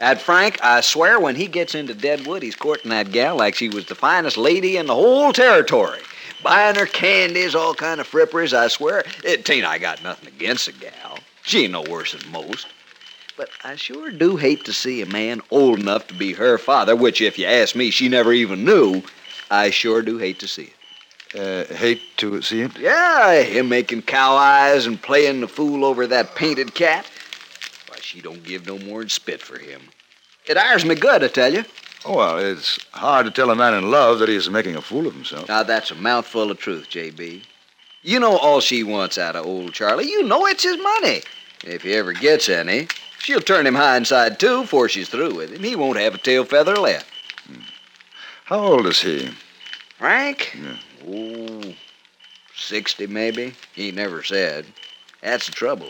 At 0.00 0.20
Frank, 0.20 0.58
I 0.62 0.80
swear 0.80 1.20
when 1.20 1.36
he 1.36 1.46
gets 1.46 1.74
into 1.74 1.94
Deadwood, 1.94 2.42
he's 2.42 2.56
courting 2.56 2.90
that 2.90 3.12
gal 3.12 3.36
like 3.36 3.54
she 3.54 3.68
was 3.68 3.86
the 3.86 3.94
finest 3.94 4.36
lady 4.36 4.76
in 4.76 4.86
the 4.86 4.94
whole 4.94 5.32
territory. 5.32 6.00
Buying 6.42 6.76
her 6.76 6.86
candies, 6.86 7.54
all 7.54 7.74
kind 7.74 8.00
of 8.00 8.10
fripperies, 8.10 8.52
I 8.52 8.68
swear. 8.68 9.04
It 9.24 9.48
ain't 9.48 9.64
I 9.64 9.78
got 9.78 10.02
nothing 10.02 10.28
against 10.28 10.66
the 10.66 10.72
gal. 10.72 11.20
She 11.42 11.64
ain't 11.64 11.72
no 11.72 11.82
worse 11.82 12.12
than 12.12 12.30
most. 12.30 12.66
But 13.36 13.50
I 13.64 13.76
sure 13.76 14.10
do 14.10 14.36
hate 14.36 14.64
to 14.66 14.72
see 14.72 15.00
a 15.02 15.06
man 15.06 15.40
old 15.50 15.80
enough 15.80 16.06
to 16.08 16.14
be 16.14 16.34
her 16.34 16.58
father, 16.58 16.94
which, 16.94 17.20
if 17.20 17.38
you 17.38 17.46
ask 17.46 17.74
me, 17.74 17.90
she 17.90 18.08
never 18.08 18.32
even 18.32 18.64
knew. 18.64 19.02
I 19.50 19.70
sure 19.70 20.02
do 20.02 20.18
hate 20.18 20.38
to 20.40 20.48
see 20.48 20.64
it. 20.64 20.74
Uh, 21.34 21.74
hate 21.74 22.00
to 22.18 22.40
see 22.42 22.62
it. 22.62 22.78
Yeah, 22.78 23.42
him 23.42 23.68
making 23.68 24.02
cow 24.02 24.36
eyes 24.36 24.86
and 24.86 25.00
playing 25.00 25.40
the 25.40 25.48
fool 25.48 25.84
over 25.84 26.06
that 26.06 26.34
painted 26.36 26.74
cat. 26.74 27.10
Why, 27.88 27.96
she 28.00 28.20
don't 28.20 28.44
give 28.44 28.66
no 28.66 28.78
more 28.78 29.00
than 29.00 29.08
spit 29.08 29.42
for 29.42 29.58
him. 29.58 29.82
It 30.46 30.56
ires 30.56 30.84
me 30.84 30.94
good, 30.94 31.24
I 31.24 31.28
tell 31.28 31.52
you. 31.52 31.64
Oh, 32.06 32.16
well, 32.16 32.38
it's 32.38 32.78
hard 32.92 33.24
to 33.26 33.32
tell 33.32 33.50
a 33.50 33.56
man 33.56 33.74
in 33.74 33.90
love 33.90 34.18
that 34.18 34.28
he's 34.28 34.50
making 34.50 34.76
a 34.76 34.82
fool 34.82 35.06
of 35.06 35.14
himself. 35.14 35.48
Now, 35.48 35.62
that's 35.62 35.90
a 35.90 35.94
mouthful 35.94 36.50
of 36.50 36.58
truth, 36.58 36.88
J.B. 36.90 37.42
You 38.02 38.20
know 38.20 38.36
all 38.36 38.60
she 38.60 38.82
wants 38.82 39.16
out 39.16 39.36
of 39.36 39.46
old 39.46 39.72
Charlie. 39.72 40.06
You 40.06 40.22
know 40.22 40.46
it's 40.46 40.64
his 40.64 40.76
money. 40.76 41.22
If 41.64 41.82
he 41.82 41.94
ever 41.94 42.12
gets 42.12 42.50
any, 42.50 42.88
she'll 43.18 43.40
turn 43.40 43.66
him 43.66 43.74
high 43.74 43.96
inside, 43.96 44.38
too, 44.38 44.60
before 44.62 44.90
she's 44.90 45.08
through 45.08 45.34
with 45.34 45.50
him. 45.50 45.62
He 45.62 45.74
won't 45.74 45.98
have 45.98 46.14
a 46.14 46.18
tail 46.18 46.44
feather 46.44 46.76
left. 46.76 47.06
How 48.44 48.58
old 48.58 48.86
is 48.86 49.00
he? 49.00 49.30
Frank? 49.98 50.54
Yeah. 50.62 50.76
Oh, 51.08 51.74
60 52.54 53.06
maybe. 53.06 53.54
He 53.74 53.90
never 53.90 54.22
said. 54.22 54.66
That's 55.22 55.46
the 55.46 55.52
trouble. 55.52 55.88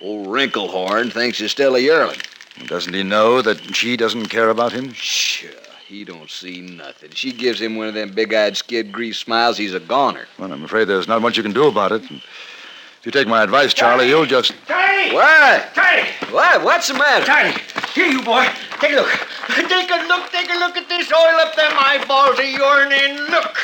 Old 0.00 0.28
Wrinklehorn 0.28 1.12
thinks 1.12 1.38
he's 1.38 1.50
still 1.50 1.76
a 1.76 1.78
yearling. 1.78 2.18
Doesn't 2.66 2.94
he 2.94 3.02
know 3.02 3.42
that 3.42 3.76
she 3.76 3.98
doesn't 3.98 4.26
care 4.26 4.48
about 4.48 4.72
him? 4.72 4.94
Sure, 4.94 5.50
he 5.86 6.04
don't 6.04 6.30
see 6.30 6.62
nothing. 6.62 7.10
She 7.10 7.32
gives 7.32 7.60
him 7.60 7.76
one 7.76 7.86
of 7.86 7.94
them 7.94 8.12
big-eyed 8.12 8.56
skid 8.56 8.92
grease 8.92 9.18
smiles. 9.18 9.58
He's 9.58 9.74
a 9.74 9.80
goner. 9.80 10.26
Well, 10.38 10.50
I'm 10.50 10.64
afraid 10.64 10.86
there's 10.86 11.08
not 11.08 11.20
much 11.20 11.36
you 11.36 11.42
can 11.42 11.52
do 11.52 11.68
about 11.68 11.92
it. 11.92 12.02
If 12.02 13.06
you 13.06 13.12
take 13.12 13.28
my 13.28 13.42
advice, 13.42 13.74
Charlie, 13.74 14.08
you'll 14.08 14.26
just. 14.26 14.52
Charlie! 14.66 15.14
What? 15.14 15.74
Charlie! 15.74 16.08
What? 16.30 16.64
What's 16.64 16.88
the 16.88 16.94
matter? 16.94 17.26
Charlie! 17.26 17.54
Here, 17.94 18.06
you 18.06 18.22
boy. 18.22 18.46
Take 18.78 18.92
a 18.92 18.96
look. 18.96 19.28
Take 19.68 19.90
a 19.90 20.06
look. 20.08 20.30
Take 20.30 20.50
a 20.50 20.58
look 20.58 20.76
at 20.76 20.88
this 20.88 21.10
oil 21.12 21.36
up 21.40 21.54
them 21.56 21.72
eyeballs 21.78 22.38
of 22.38 22.44
yourn 22.44 22.92
and 22.92 23.18
look. 23.30 23.56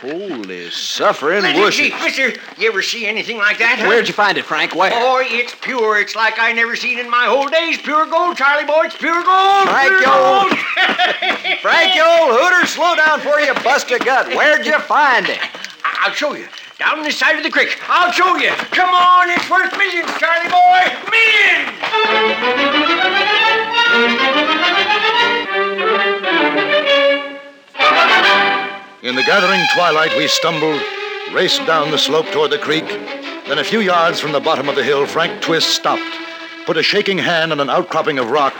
Holy 0.00 0.70
suffering 0.70 1.42
Let 1.42 1.56
me 1.56 1.70
see, 1.70 1.90
mister. 1.90 2.28
You 2.58 2.68
ever 2.68 2.82
see 2.82 3.06
anything 3.06 3.38
like 3.38 3.56
that? 3.58 3.78
huh? 3.78 3.88
Where'd 3.88 4.06
you 4.06 4.12
find 4.12 4.36
it, 4.36 4.44
Frank? 4.44 4.74
Where? 4.74 4.90
Oh, 4.92 5.22
it's 5.24 5.54
pure. 5.62 5.98
It's 5.98 6.14
like 6.14 6.38
I 6.38 6.52
never 6.52 6.76
seen 6.76 6.98
in 6.98 7.08
my 7.08 7.24
whole 7.24 7.48
days. 7.48 7.78
Pure 7.78 8.06
gold, 8.06 8.36
Charlie 8.36 8.66
boy. 8.66 8.82
It's 8.84 8.96
pure 8.98 9.14
gold. 9.22 9.64
Frank, 9.68 9.88
pure 9.88 10.00
you 10.02 10.12
old- 10.12 10.50
gold. 10.50 11.58
Frank, 11.62 11.94
you 11.94 12.04
old 12.04 12.36
hooter, 12.36 12.66
slow 12.66 12.94
down 12.96 13.20
for 13.20 13.40
you 13.40 13.54
bust 13.64 13.90
a 13.92 13.98
gut. 13.98 14.28
Where'd 14.36 14.66
you 14.66 14.78
find 14.80 15.26
it? 15.28 15.38
I'll 15.84 16.12
show 16.12 16.34
you. 16.34 16.48
Down 16.78 17.04
this 17.04 17.16
side 17.16 17.36
of 17.36 17.44
the 17.44 17.50
creek. 17.50 17.78
I'll 17.88 18.10
show 18.10 18.36
you. 18.36 18.50
Come 18.50 18.92
on, 18.92 19.30
it's 19.30 19.48
worth 19.48 19.70
millions, 19.78 20.10
Charlie 20.18 20.50
boy. 20.50 20.82
Millions! 21.08 21.70
In 29.04 29.14
the 29.14 29.22
gathering 29.22 29.60
twilight, 29.72 30.16
we 30.16 30.26
stumbled, 30.26 30.82
raced 31.32 31.64
down 31.64 31.92
the 31.92 31.98
slope 31.98 32.26
toward 32.32 32.50
the 32.50 32.58
creek. 32.58 32.86
Then, 33.46 33.58
a 33.58 33.64
few 33.64 33.80
yards 33.80 34.18
from 34.18 34.32
the 34.32 34.40
bottom 34.40 34.68
of 34.68 34.74
the 34.74 34.82
hill, 34.82 35.06
Frank 35.06 35.42
Twist 35.42 35.68
stopped, 35.68 36.02
put 36.66 36.76
a 36.76 36.82
shaking 36.82 37.18
hand 37.18 37.52
on 37.52 37.60
an 37.60 37.70
outcropping 37.70 38.18
of 38.18 38.30
rock, 38.30 38.54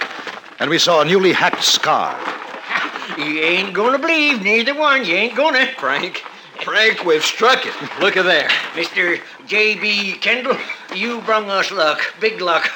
and 0.60 0.70
we 0.70 0.78
saw 0.78 1.00
a 1.00 1.04
newly 1.04 1.32
hacked 1.32 1.64
scar. 1.64 2.16
You 3.18 3.38
ain't 3.40 3.74
gonna 3.74 3.98
believe 3.98 4.42
neither 4.42 4.74
one. 4.74 5.04
You 5.04 5.14
ain't 5.14 5.36
gonna. 5.36 5.66
Frank, 5.78 6.24
Frank, 6.64 7.04
we've 7.04 7.24
struck 7.24 7.66
it. 7.66 7.74
Look 8.00 8.16
at 8.16 8.24
there. 8.24 8.48
Mr. 8.72 9.20
J.B. 9.46 10.14
Kendall, 10.14 10.56
you 10.94 11.20
brung 11.20 11.50
us 11.50 11.70
luck. 11.70 12.00
Big 12.20 12.40
luck. 12.40 12.70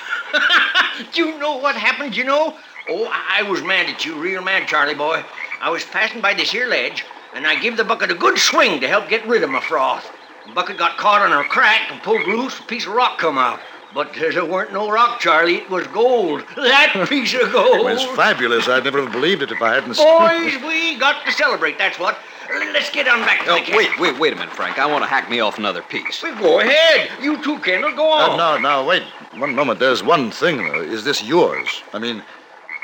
Do 1.14 1.22
you 1.24 1.38
know 1.38 1.56
what 1.56 1.74
happened, 1.74 2.14
you 2.14 2.24
know? 2.24 2.54
Oh, 2.90 3.06
I 3.06 3.28
I 3.38 3.42
was 3.42 3.62
mad 3.62 3.88
at 3.88 4.04
you, 4.04 4.20
real 4.20 4.42
mad, 4.42 4.66
Charlie 4.66 4.94
boy. 4.94 5.24
I 5.60 5.70
was 5.70 5.84
passing 5.84 6.20
by 6.20 6.34
this 6.34 6.50
here 6.50 6.66
ledge, 6.66 7.04
and 7.34 7.46
I 7.46 7.54
give 7.58 7.76
the 7.76 7.84
bucket 7.84 8.10
a 8.10 8.14
good 8.14 8.36
swing 8.36 8.80
to 8.80 8.88
help 8.88 9.08
get 9.08 9.26
rid 9.26 9.42
of 9.42 9.50
my 9.50 9.60
froth. 9.60 10.10
The 10.46 10.52
bucket 10.52 10.76
got 10.76 10.96
caught 10.96 11.22
on 11.22 11.32
a 11.32 11.48
crack 11.48 11.90
and 11.90 12.02
pulled 12.02 12.26
loose, 12.26 12.58
a 12.58 12.62
piece 12.64 12.86
of 12.86 12.94
rock 12.94 13.18
come 13.18 13.38
out. 13.38 13.60
But 13.94 14.12
there 14.12 14.44
weren't 14.44 14.72
no 14.72 14.90
rock, 14.90 15.20
Charlie. 15.20 15.56
It 15.56 15.70
was 15.70 15.86
gold. 15.88 16.44
That 16.56 17.06
piece 17.08 17.32
of 17.34 17.52
gold. 17.52 17.80
It 17.80 17.84
was 17.84 18.04
fabulous. 18.16 18.68
I'd 18.68 18.84
never 18.84 19.02
have 19.02 19.12
believed 19.12 19.42
it 19.42 19.52
if 19.52 19.62
I 19.62 19.74
hadn't. 19.74 19.94
Seen 19.94 20.06
it. 20.06 20.60
Boys, 20.60 20.62
we 20.68 20.98
got 20.98 21.24
to 21.24 21.32
celebrate, 21.32 21.78
that's 21.78 21.98
what. 21.98 22.18
L- 22.52 22.72
Let's 22.72 22.90
get 22.90 23.06
on 23.08 23.20
back 23.20 23.44
to 23.44 23.50
Oh, 23.50 23.54
the 23.56 23.60
camp. 23.62 23.76
wait, 23.76 23.98
wait, 23.98 24.18
wait 24.18 24.32
a 24.32 24.36
minute, 24.36 24.54
Frank. 24.54 24.78
I 24.78 24.86
want 24.86 25.04
to 25.04 25.08
hack 25.08 25.28
me 25.30 25.40
off 25.40 25.58
another 25.58 25.82
piece. 25.82 26.22
Well, 26.22 26.34
Go 26.36 26.60
ahead. 26.60 27.10
You 27.22 27.42
too, 27.42 27.58
Kendall. 27.60 27.92
Go 27.92 28.10
Uh, 28.10 28.28
on. 28.30 28.36
no, 28.38 28.58
no, 28.58 28.84
wait 28.84 29.02
one 29.36 29.54
moment. 29.54 29.78
There's 29.78 30.02
one 30.02 30.30
thing, 30.30 30.56
though. 30.66 30.80
Is 30.80 31.04
this 31.04 31.22
yours? 31.22 31.82
I 31.92 31.98
mean, 31.98 32.22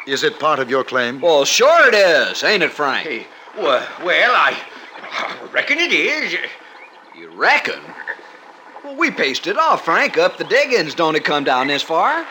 is 0.07 0.23
it 0.23 0.39
part 0.39 0.59
of 0.59 0.69
your 0.71 0.85
claim? 0.85 1.21
Well, 1.21 1.45
sure 1.45 1.89
it 1.89 1.95
is, 1.95 2.43
ain't 2.45 2.63
it, 2.63 2.73
Frank? 2.73 3.07
Hey, 3.09 3.27
well, 3.57 3.87
well, 4.05 4.33
I, 4.35 4.57
I 5.03 5.37
reckon 5.53 5.79
it 5.79 5.93
is. 5.93 6.37
You 7.17 7.31
reckon? 7.31 7.81
Well, 8.85 8.97
we 8.97 9.11
paced 9.11 9.47
it 9.47 9.57
off, 9.57 9.85
Frank, 9.85 10.19
up 10.19 10.37
the 10.37 10.45
diggings. 10.45 10.95
Don't 10.95 11.17
it 11.17 11.25
come 11.25 11.45
down 11.45 11.69
this 11.69 11.83
far? 11.83 12.27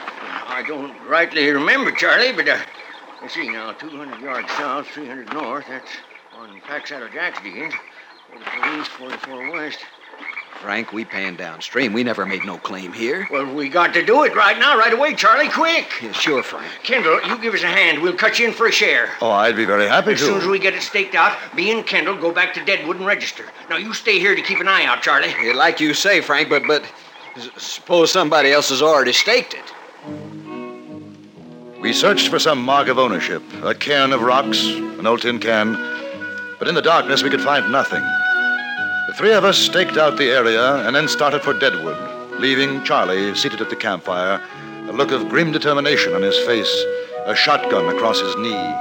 I 0.47 0.63
don't 0.67 0.93
rightly 1.07 1.49
remember, 1.49 1.91
Charlie, 1.91 2.31
but 2.31 2.47
uh, 2.47 2.59
let's 3.21 3.33
see 3.33 3.49
now. 3.49 3.71
200 3.73 4.21
yards 4.21 4.51
south, 4.51 4.87
300 4.89 5.33
north. 5.33 5.65
That's 5.67 5.89
on 6.43 6.61
Pack 6.61 6.87
Saddle 6.87 7.07
Jack's 7.09 7.41
diggings. 7.41 7.73
Eh? 7.73 7.77
44 8.39 8.79
east, 8.79 8.91
44 8.91 9.51
west. 9.51 9.79
Frank, 10.61 10.91
we 10.93 11.03
panned 11.05 11.37
downstream. 11.37 11.93
We 11.93 12.03
never 12.03 12.25
made 12.25 12.45
no 12.45 12.57
claim 12.57 12.93
here. 12.93 13.27
Well, 13.31 13.53
we 13.53 13.69
got 13.69 13.93
to 13.93 14.05
do 14.05 14.23
it 14.23 14.35
right 14.35 14.57
now, 14.57 14.77
right 14.77 14.93
away, 14.93 15.13
Charlie. 15.13 15.49
Quick. 15.49 15.87
Yeah, 16.01 16.11
sure, 16.11 16.43
Frank. 16.43 16.71
Kendall, 16.83 17.19
you 17.27 17.37
give 17.39 17.53
us 17.53 17.63
a 17.63 17.67
hand. 17.67 18.01
We'll 18.01 18.15
cut 18.15 18.39
you 18.39 18.47
in 18.47 18.53
for 18.53 18.67
a 18.67 18.71
share. 18.71 19.09
Oh, 19.21 19.31
I'd 19.31 19.55
be 19.55 19.65
very 19.65 19.87
happy 19.87 20.07
to. 20.07 20.11
As 20.13 20.19
soon 20.19 20.37
as 20.39 20.47
we 20.47 20.59
get 20.59 20.73
it 20.73 20.81
staked 20.81 21.15
out, 21.15 21.37
me 21.55 21.71
and 21.71 21.85
Kendall 21.85 22.15
go 22.17 22.31
back 22.31 22.53
to 22.55 22.65
Deadwood 22.65 22.97
and 22.97 23.05
register. 23.05 23.45
Now, 23.69 23.77
you 23.77 23.93
stay 23.93 24.19
here 24.19 24.35
to 24.35 24.41
keep 24.41 24.59
an 24.59 24.67
eye 24.67 24.85
out, 24.85 25.01
Charlie. 25.01 25.33
Yeah, 25.41 25.53
like 25.53 25.79
you 25.79 25.93
say, 25.93 26.21
Frank, 26.21 26.49
but 26.49 26.63
but 26.67 26.83
suppose 27.57 28.11
somebody 28.11 28.51
else 28.51 28.69
has 28.69 28.81
already 28.81 29.13
staked 29.13 29.53
it. 29.53 29.73
We 31.81 31.91
searched 31.91 32.29
for 32.29 32.39
some 32.39 32.63
mark 32.63 32.87
of 32.87 32.97
ownership 32.97 33.43
a 33.63 33.75
cairn 33.75 34.13
of 34.13 34.21
rocks, 34.21 34.63
an 34.65 35.05
old 35.05 35.21
tin 35.21 35.39
can, 35.39 35.75
but 36.63 36.69
in 36.69 36.75
the 36.75 36.81
darkness 36.81 37.21
we 37.21 37.29
could 37.29 37.41
find 37.41 37.69
nothing. 37.73 38.01
The 38.01 39.13
three 39.17 39.33
of 39.33 39.43
us 39.43 39.57
staked 39.57 39.97
out 39.97 40.15
the 40.15 40.29
area 40.29 40.77
and 40.87 40.95
then 40.95 41.09
started 41.09 41.41
for 41.41 41.51
Deadwood, 41.59 42.39
leaving 42.39 42.85
Charlie 42.85 43.35
seated 43.35 43.59
at 43.59 43.69
the 43.69 43.75
campfire, 43.75 44.41
a 44.87 44.93
look 44.93 45.11
of 45.11 45.27
grim 45.27 45.51
determination 45.51 46.13
on 46.13 46.21
his 46.21 46.37
face, 46.45 46.73
a 47.25 47.35
shotgun 47.35 47.93
across 47.93 48.21
his 48.21 48.33
knee. 48.37 48.73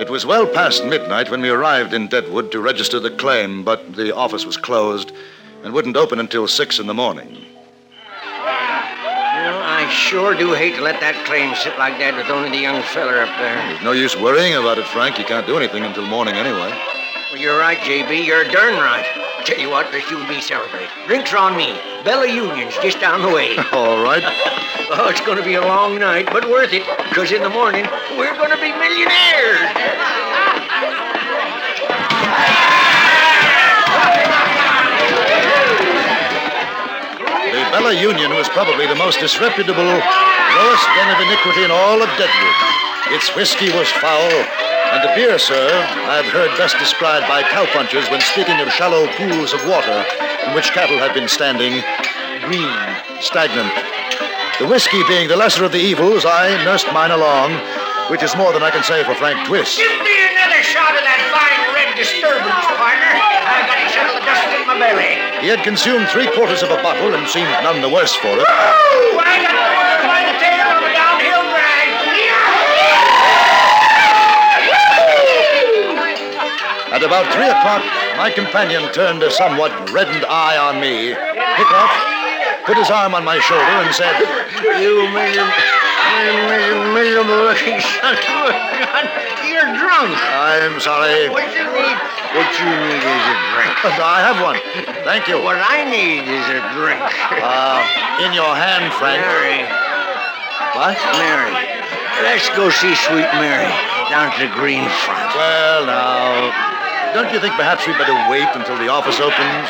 It 0.00 0.10
was 0.10 0.26
well 0.26 0.48
past 0.48 0.84
midnight 0.84 1.30
when 1.30 1.40
we 1.40 1.50
arrived 1.50 1.94
in 1.94 2.08
Deadwood 2.08 2.50
to 2.50 2.60
register 2.60 2.98
the 2.98 3.12
claim, 3.12 3.62
but 3.62 3.94
the 3.94 4.12
office 4.12 4.44
was 4.44 4.56
closed 4.56 5.12
and 5.62 5.72
wouldn't 5.72 5.96
open 5.96 6.18
until 6.18 6.48
six 6.48 6.80
in 6.80 6.88
the 6.88 6.94
morning. 6.94 7.46
Sure 9.90 10.34
do 10.34 10.54
hate 10.54 10.76
to 10.76 10.82
let 10.82 11.00
that 11.00 11.26
claim 11.26 11.54
sit 11.54 11.76
like 11.78 11.98
that 11.98 12.14
with 12.14 12.30
only 12.30 12.48
the 12.50 12.58
young 12.58 12.82
feller 12.94 13.20
up 13.20 13.30
there. 13.38 13.56
There's 13.68 13.82
no 13.82 13.92
use 13.92 14.16
worrying 14.16 14.54
about 14.54 14.78
it, 14.78 14.86
Frank. 14.86 15.18
You 15.18 15.24
can't 15.24 15.46
do 15.46 15.56
anything 15.56 15.84
until 15.84 16.06
morning 16.06 16.34
anyway. 16.34 16.70
Well, 17.30 17.40
you're 17.40 17.58
right, 17.58 17.78
JB. 17.78 18.24
You're 18.24 18.44
darn 18.44 18.74
right. 18.74 19.04
Tell 19.44 19.58
you 19.58 19.68
what, 19.68 19.92
let's 19.92 20.08
you 20.10 20.18
and 20.18 20.28
me 20.28 20.40
celebrate. 20.40 20.88
Drinks 21.06 21.34
on 21.34 21.56
me. 21.56 21.74
Bella 22.04 22.28
Union's 22.28 22.74
just 22.78 23.00
down 23.00 23.22
the 23.22 23.34
way. 23.34 23.56
All 23.72 24.02
right. 24.02 24.22
Oh, 24.92 25.08
it's 25.08 25.20
going 25.20 25.38
to 25.38 25.44
be 25.44 25.54
a 25.54 25.60
long 25.60 26.00
night, 26.00 26.26
but 26.32 26.50
worth 26.50 26.72
it, 26.72 26.82
because 27.08 27.30
in 27.30 27.42
the 27.44 27.48
morning, 27.48 27.86
we're 28.18 28.34
going 28.34 28.50
to 28.50 28.56
be 28.56 28.72
millionaires. 28.72 29.70
Bella 37.70 37.94
Union 37.94 38.34
was 38.34 38.48
probably 38.48 38.86
the 38.86 38.98
most 38.98 39.20
disreputable, 39.20 39.86
lowest 39.86 40.86
den 40.98 41.08
of 41.14 41.20
iniquity 41.22 41.62
in 41.62 41.70
all 41.70 42.02
of 42.02 42.08
Deadwood. 42.18 42.58
Its 43.14 43.34
whiskey 43.36 43.70
was 43.70 43.88
foul, 44.02 44.34
and 44.90 45.04
the 45.06 45.12
beer, 45.14 45.38
sir, 45.38 45.70
I've 46.10 46.26
heard 46.26 46.50
best 46.58 46.78
described 46.78 47.28
by 47.28 47.42
cowpunchers 47.42 48.10
when 48.10 48.20
speaking 48.22 48.58
of 48.58 48.72
shallow 48.72 49.06
pools 49.14 49.52
of 49.52 49.62
water 49.68 50.04
in 50.46 50.54
which 50.54 50.72
cattle 50.72 50.98
have 50.98 51.14
been 51.14 51.28
standing, 51.28 51.78
green, 52.42 52.74
stagnant. 53.22 53.70
The 54.58 54.66
whiskey 54.66 55.02
being 55.06 55.28
the 55.28 55.36
lesser 55.36 55.64
of 55.64 55.70
the 55.70 55.78
evils, 55.78 56.24
I 56.26 56.50
nursed 56.64 56.92
mine 56.92 57.12
along, 57.12 57.54
which 58.10 58.24
is 58.24 58.34
more 58.34 58.52
than 58.52 58.64
I 58.64 58.70
can 58.70 58.82
say 58.82 59.04
for 59.04 59.14
Frank 59.14 59.46
Twist. 59.46 59.78
Give 59.78 59.86
me 60.02 60.16
another 60.34 60.62
shot 60.66 60.98
of 60.98 61.04
that 61.06 61.19
fine 61.50 61.74
red 61.74 61.96
disturbance, 61.96 62.64
partner. 62.78 63.10
I 63.10 63.66
got 63.66 63.78
to 63.82 63.88
settle 63.90 64.14
the 64.14 64.24
dust 64.24 64.46
in 64.54 64.66
my 64.66 64.78
belly. 64.78 65.18
He 65.42 65.48
had 65.48 65.62
consumed 65.64 66.08
three 66.08 66.30
quarters 66.30 66.62
of 66.62 66.70
a 66.70 66.78
bottle 66.82 67.14
and 67.14 67.26
seemed 67.26 67.50
none 67.62 67.80
the 67.82 67.88
worse 67.88 68.14
for 68.14 68.30
it. 68.30 68.46
Ooh, 68.46 69.18
I 69.18 69.42
got 69.42 69.54
the 69.54 69.70
world 69.74 70.02
by 70.06 70.20
the 70.30 70.36
tail 70.38 70.66
of 70.70 70.82
a 70.86 70.92
downhill 70.94 71.42
drag. 71.50 71.88
At 76.90 77.02
about 77.04 77.32
three 77.32 77.46
o'clock, 77.46 77.82
my 78.16 78.30
companion 78.30 78.92
turned 78.92 79.22
a 79.22 79.30
somewhat 79.30 79.70
reddened 79.90 80.24
eye 80.26 80.58
on 80.58 80.80
me, 80.80 81.14
hiccough, 81.14 82.66
put 82.66 82.76
his 82.76 82.90
arm 82.90 83.14
on 83.14 83.24
my 83.24 83.38
shoulder, 83.38 83.62
and 83.62 83.94
said, 83.94 84.18
You 84.82 85.06
miserable, 85.14 85.54
miserable, 86.18 86.92
miserable 86.92 87.40
looking 87.46 87.80
son 87.80 88.14
of 88.14 88.50
a 88.50 88.84
gun. 88.84 89.29
You're 89.60 89.76
drunk. 89.76 90.16
I'm 90.16 90.80
sorry. 90.80 91.28
What 91.28 91.44
you 91.52 91.68
need? 91.68 91.96
What 92.32 92.48
you 92.56 92.64
need 92.64 93.04
is 93.04 93.24
a 93.28 93.36
drink. 93.52 93.76
I 94.00 94.24
have 94.24 94.40
one. 94.40 94.56
Thank 95.04 95.28
you. 95.28 95.36
What 95.36 95.60
I 95.60 95.84
need 95.84 96.24
is 96.24 96.44
a 96.48 96.64
drink. 96.72 96.96
Uh, 96.96 97.84
in 98.24 98.32
your 98.32 98.56
hand, 98.56 98.88
Frank. 98.96 99.20
Mary, 99.20 99.68
What? 100.72 100.96
Mary, 101.20 101.52
let's 102.24 102.48
go 102.56 102.72
see 102.72 102.96
Sweet 102.96 103.28
Mary 103.36 103.68
down 104.08 104.32
to 104.32 104.48
the 104.48 104.52
green 104.56 104.88
front. 105.04 105.28
Well, 105.36 105.84
now, 105.84 107.12
don't 107.12 107.28
you 107.28 107.36
think 107.36 107.52
perhaps 107.60 107.84
we'd 107.84 108.00
better 108.00 108.16
wait 108.32 108.48
until 108.56 108.80
the 108.80 108.88
office 108.88 109.20
opens? 109.20 109.68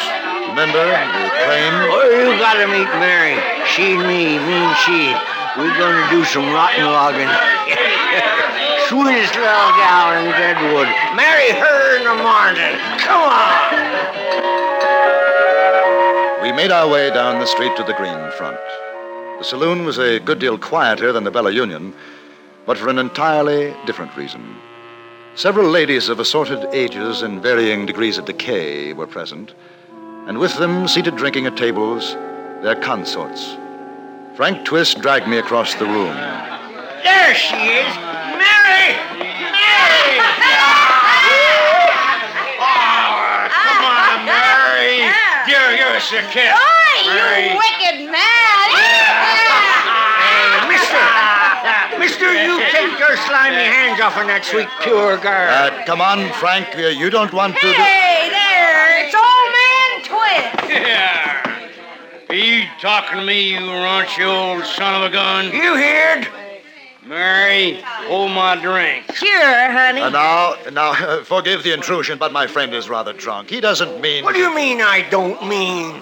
Remember, 0.55 0.87
the 0.87 1.35
claim? 1.35 1.75
Oh, 1.91 2.07
you 2.15 2.39
gotta 2.39 2.71
meet 2.71 2.87
Mary. 3.03 3.43
She 3.67 3.99
and 3.99 4.07
me, 4.07 4.39
me 4.39 4.55
and 4.71 4.77
she. 4.87 5.11
We're 5.59 5.75
gonna 5.75 6.07
do 6.15 6.23
some 6.23 6.47
rotten 6.55 6.87
logging. 6.87 7.27
Little 8.93 9.07
gal 9.07 10.19
in 10.19 10.31
Deadwood. 10.33 10.89
Marry 11.15 11.51
her 11.53 11.97
in 11.97 12.05
the 12.05 12.15
morning. 12.23 12.75
Come 12.99 13.23
on. 13.23 14.21
We 16.43 16.51
made 16.53 16.73
our 16.73 16.89
way 16.89 17.11
down 17.11 17.39
the 17.39 17.47
street 17.47 17.77
to 17.77 17.85
the 17.85 17.93
green 17.93 18.31
front. 18.33 18.59
The 19.39 19.45
saloon 19.45 19.85
was 19.85 19.99
a 19.99 20.19
good 20.19 20.41
deal 20.41 20.59
quieter 20.59 21.13
than 21.13 21.23
the 21.23 21.31
Bella 21.31 21.53
Union, 21.53 21.95
but 22.67 22.77
for 22.77 22.89
an 22.89 22.99
entirely 22.99 23.75
different 23.87 24.17
reason. 24.17 24.57
Several 25.37 25.71
ladies 25.71 26.09
of 26.09 26.19
assorted 26.19 26.75
ages 26.75 27.23
and 27.23 27.41
varying 27.41 27.87
degrees 27.87 28.19
of 28.19 28.25
decay 28.25 28.93
were 28.93 29.07
present, 29.07 29.55
and 30.27 30.39
with 30.39 30.57
them, 30.59 30.89
seated 30.89 31.15
drinking 31.15 31.47
at 31.47 31.57
tables, 31.57 32.15
their 32.63 32.75
consorts. 32.75 33.57
Frank 34.35 34.65
Twist 34.65 35.01
dragged 35.01 35.29
me 35.29 35.39
across 35.39 35.75
the 35.75 35.87
room. 35.87 36.17
There 37.05 37.35
she 37.35 37.55
is. 37.55 37.95
Mary! 38.37 38.97
Mary! 39.17 40.21
Oh, 42.59 43.49
come 43.51 43.85
on, 43.85 44.27
Mary. 45.51 45.77
Give, 45.77 45.87
give 45.87 45.97
us 45.97 46.13
a 46.13 46.23
kiss. 46.31 46.55
Mary. 47.07 47.51
wicked 47.57 47.99
man! 48.11 48.67
Hey, 50.21 50.69
mister. 50.69 51.03
Mister, 52.01 52.33
you 52.33 52.59
take 52.73 52.99
your 52.99 53.17
slimy 53.29 53.57
hands 53.63 54.01
off 54.01 54.17
on 54.17 54.27
that 54.29 54.45
sweet, 54.45 54.69
pure 54.81 55.19
girl. 55.19 55.51
Uh, 55.53 55.85
come 55.85 56.01
on, 56.01 56.33
Frank. 56.35 56.69
uh, 56.77 56.89
you 56.89 57.11
don't 57.11 57.33
want 57.33 57.55
to. 57.57 57.61
do- 57.61 57.73
Hey, 57.73 58.31
there! 58.33 59.05
It's 59.05 59.15
old 59.15 59.51
man 59.53 59.91
Twist! 60.09 60.71
Yeah. 60.71 61.61
Are 62.31 62.35
you 62.35 62.65
talking 62.81 63.19
to 63.19 63.25
me, 63.25 63.51
you 63.53 63.61
raunchy 63.61 64.25
old 64.25 64.65
son 64.65 64.95
of 65.03 65.11
a 65.11 65.13
gun? 65.13 65.47
you 65.53 65.77
heard? 65.77 66.27
Mary, 67.11 67.81
hold 68.07 68.31
my 68.31 68.55
drink. 68.55 69.13
Sure, 69.17 69.73
honey. 69.73 70.01
Uh, 70.01 70.11
now, 70.11 70.55
now, 70.71 70.91
uh, 70.93 71.25
forgive 71.25 71.65
the 71.65 71.73
intrusion, 71.73 72.19
but 72.19 72.33
my 72.33 72.47
friend 72.47 72.73
is 72.73 72.89
rather 72.89 73.13
drunk. 73.13 73.51
He 73.51 73.61
doesn't 73.61 74.01
mean. 74.01 74.23
What 74.23 74.37
do 74.37 74.41
you 74.41 74.55
mean 74.55 74.81
I 74.81 75.03
don't 75.11 75.45
mean? 75.45 75.99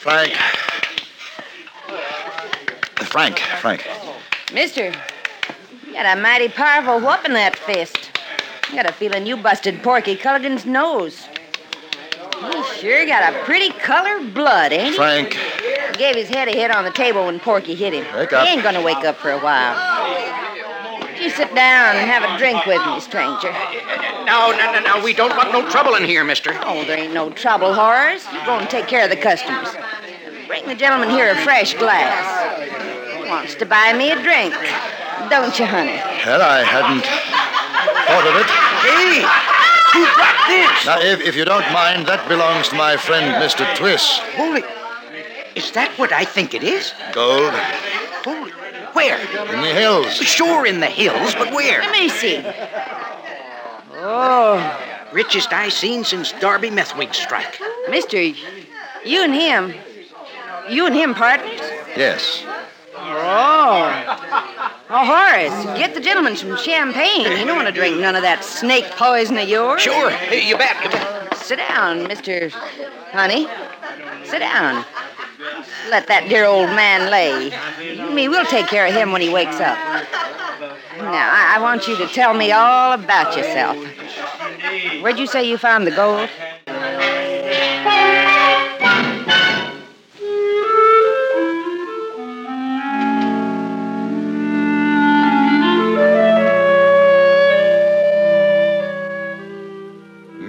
Frank. 0.00 0.36
Frank, 3.10 3.40
Frank. 3.60 3.84
Mister, 4.54 4.92
you 5.84 5.92
got 5.92 6.16
a 6.16 6.20
mighty 6.20 6.48
powerful 6.48 7.00
whoop 7.00 7.24
in 7.24 7.32
that 7.32 7.56
fist. 7.56 8.12
I 8.70 8.76
got 8.76 8.88
a 8.88 8.92
feeling 8.92 9.26
you 9.26 9.36
busted 9.36 9.82
Porky 9.82 10.14
Culligan's 10.14 10.64
nose. 10.64 11.26
He 12.40 12.62
sure 12.78 13.04
got 13.06 13.34
a 13.34 13.38
pretty 13.44 13.70
colored 13.70 14.32
blood, 14.32 14.72
ain't 14.72 14.90
he? 14.90 14.96
Frank. 14.96 15.34
He 15.34 15.92
gave 15.98 16.14
his 16.14 16.28
head 16.28 16.46
a 16.46 16.52
hit 16.52 16.70
on 16.70 16.84
the 16.84 16.92
table 16.92 17.26
when 17.26 17.40
Porky 17.40 17.74
hit 17.74 17.92
him. 17.92 18.06
Wake 18.14 18.32
up. 18.32 18.46
He 18.46 18.52
ain't 18.52 18.62
gonna 18.62 18.80
wake 18.80 19.04
up 19.04 19.16
for 19.16 19.32
a 19.32 19.40
while. 19.40 19.74
You 21.20 21.30
sit 21.30 21.52
down 21.54 21.96
and 21.96 22.08
have 22.08 22.22
a 22.22 22.38
drink 22.38 22.64
with 22.64 22.80
me, 22.86 23.00
stranger. 23.00 23.52
No, 24.24 24.52
no, 24.52 24.72
no, 24.72 24.80
no. 24.80 25.04
We 25.04 25.12
don't 25.14 25.36
want 25.36 25.52
no 25.52 25.68
trouble 25.68 25.96
in 25.96 26.04
here, 26.04 26.22
mister. 26.22 26.52
Oh, 26.62 26.84
there 26.84 26.96
ain't 26.96 27.12
no 27.12 27.30
trouble, 27.30 27.74
Horace. 27.74 28.24
You 28.32 28.38
go 28.46 28.56
and 28.56 28.70
take 28.70 28.86
care 28.86 29.02
of 29.02 29.10
the 29.10 29.16
customers. 29.16 29.74
Bring 30.46 30.66
the 30.66 30.74
gentleman 30.74 31.10
here 31.10 31.30
a 31.30 31.36
fresh 31.42 31.74
glass. 31.74 32.78
He 33.30 33.36
wants 33.36 33.54
to 33.54 33.64
buy 33.64 33.92
me 33.92 34.10
a 34.10 34.20
drink. 34.20 34.52
Don't 35.30 35.56
you, 35.56 35.64
honey? 35.64 36.02
Well, 36.26 36.42
I 36.42 36.64
hadn't 36.64 37.06
thought 37.06 38.26
of 38.26 38.34
it. 38.34 38.50
Hey, 38.82 39.22
who 39.94 40.02
dropped 40.16 40.48
this? 40.48 40.84
Now, 40.84 40.98
if, 40.98 41.20
if 41.20 41.36
you 41.36 41.44
don't 41.44 41.70
mind, 41.72 42.08
that 42.08 42.28
belongs 42.28 42.70
to 42.70 42.74
my 42.74 42.96
friend, 42.96 43.40
Mr. 43.40 43.72
Twist. 43.76 44.18
Holy. 44.34 44.64
Is 45.54 45.70
that 45.78 45.96
what 45.96 46.12
I 46.12 46.24
think 46.24 46.54
it 46.54 46.64
is? 46.64 46.92
Gold 47.12 47.54
Holy. 48.24 48.50
Where? 48.94 49.20
in 49.54 49.60
the 49.62 49.74
hills. 49.74 50.12
Sure 50.14 50.66
in 50.66 50.80
the 50.80 50.86
hills, 50.86 51.32
but 51.36 51.52
where? 51.52 51.82
Let 51.82 51.92
me 51.92 52.08
see. 52.08 52.42
Oh, 53.94 54.58
Richest 55.12 55.52
I 55.52 55.68
seen 55.68 56.02
since 56.02 56.32
Darby 56.32 56.70
Methwig's 56.70 57.18
strike. 57.18 57.60
mister, 57.88 58.20
you 58.20 59.22
and 59.22 59.32
him. 59.34 59.72
You 60.68 60.86
and 60.86 60.96
him 60.96 61.14
partners? 61.14 61.60
Yes. 61.96 62.44
Oh. 63.22 64.70
Oh, 64.92 65.04
Horace, 65.06 65.78
get 65.78 65.94
the 65.94 66.00
gentleman 66.00 66.36
some 66.36 66.56
champagne. 66.56 67.30
He 67.36 67.44
don't 67.44 67.56
want 67.56 67.68
to 67.68 67.72
drink 67.72 68.00
none 68.00 68.16
of 68.16 68.22
that 68.22 68.42
snake 68.44 68.84
poison 68.96 69.38
of 69.38 69.48
yours. 69.48 69.82
Sure. 69.82 70.10
You 70.10 70.56
bet. 70.56 70.82
You 70.82 70.90
bet. 70.90 71.36
Sit 71.36 71.58
down, 71.58 72.06
Mr. 72.06 72.50
Honey. 73.12 73.46
Sit 74.24 74.40
down. 74.40 74.84
Let 75.90 76.06
that 76.08 76.28
dear 76.28 76.44
old 76.44 76.70
man 76.70 77.10
lay. 77.10 77.52
You 77.96 78.10
me, 78.10 78.28
we'll 78.28 78.44
take 78.46 78.66
care 78.66 78.86
of 78.86 78.92
him 78.92 79.12
when 79.12 79.20
he 79.20 79.28
wakes 79.28 79.56
up. 79.56 79.78
Now, 80.98 81.30
I, 81.32 81.56
I 81.56 81.60
want 81.60 81.88
you 81.88 81.96
to 81.96 82.06
tell 82.06 82.34
me 82.34 82.52
all 82.52 82.92
about 82.92 83.36
yourself. 83.36 83.76
Where'd 85.02 85.18
you 85.18 85.26
say 85.26 85.48
you 85.48 85.56
found 85.56 85.86
the 85.86 85.92
gold? 85.92 86.28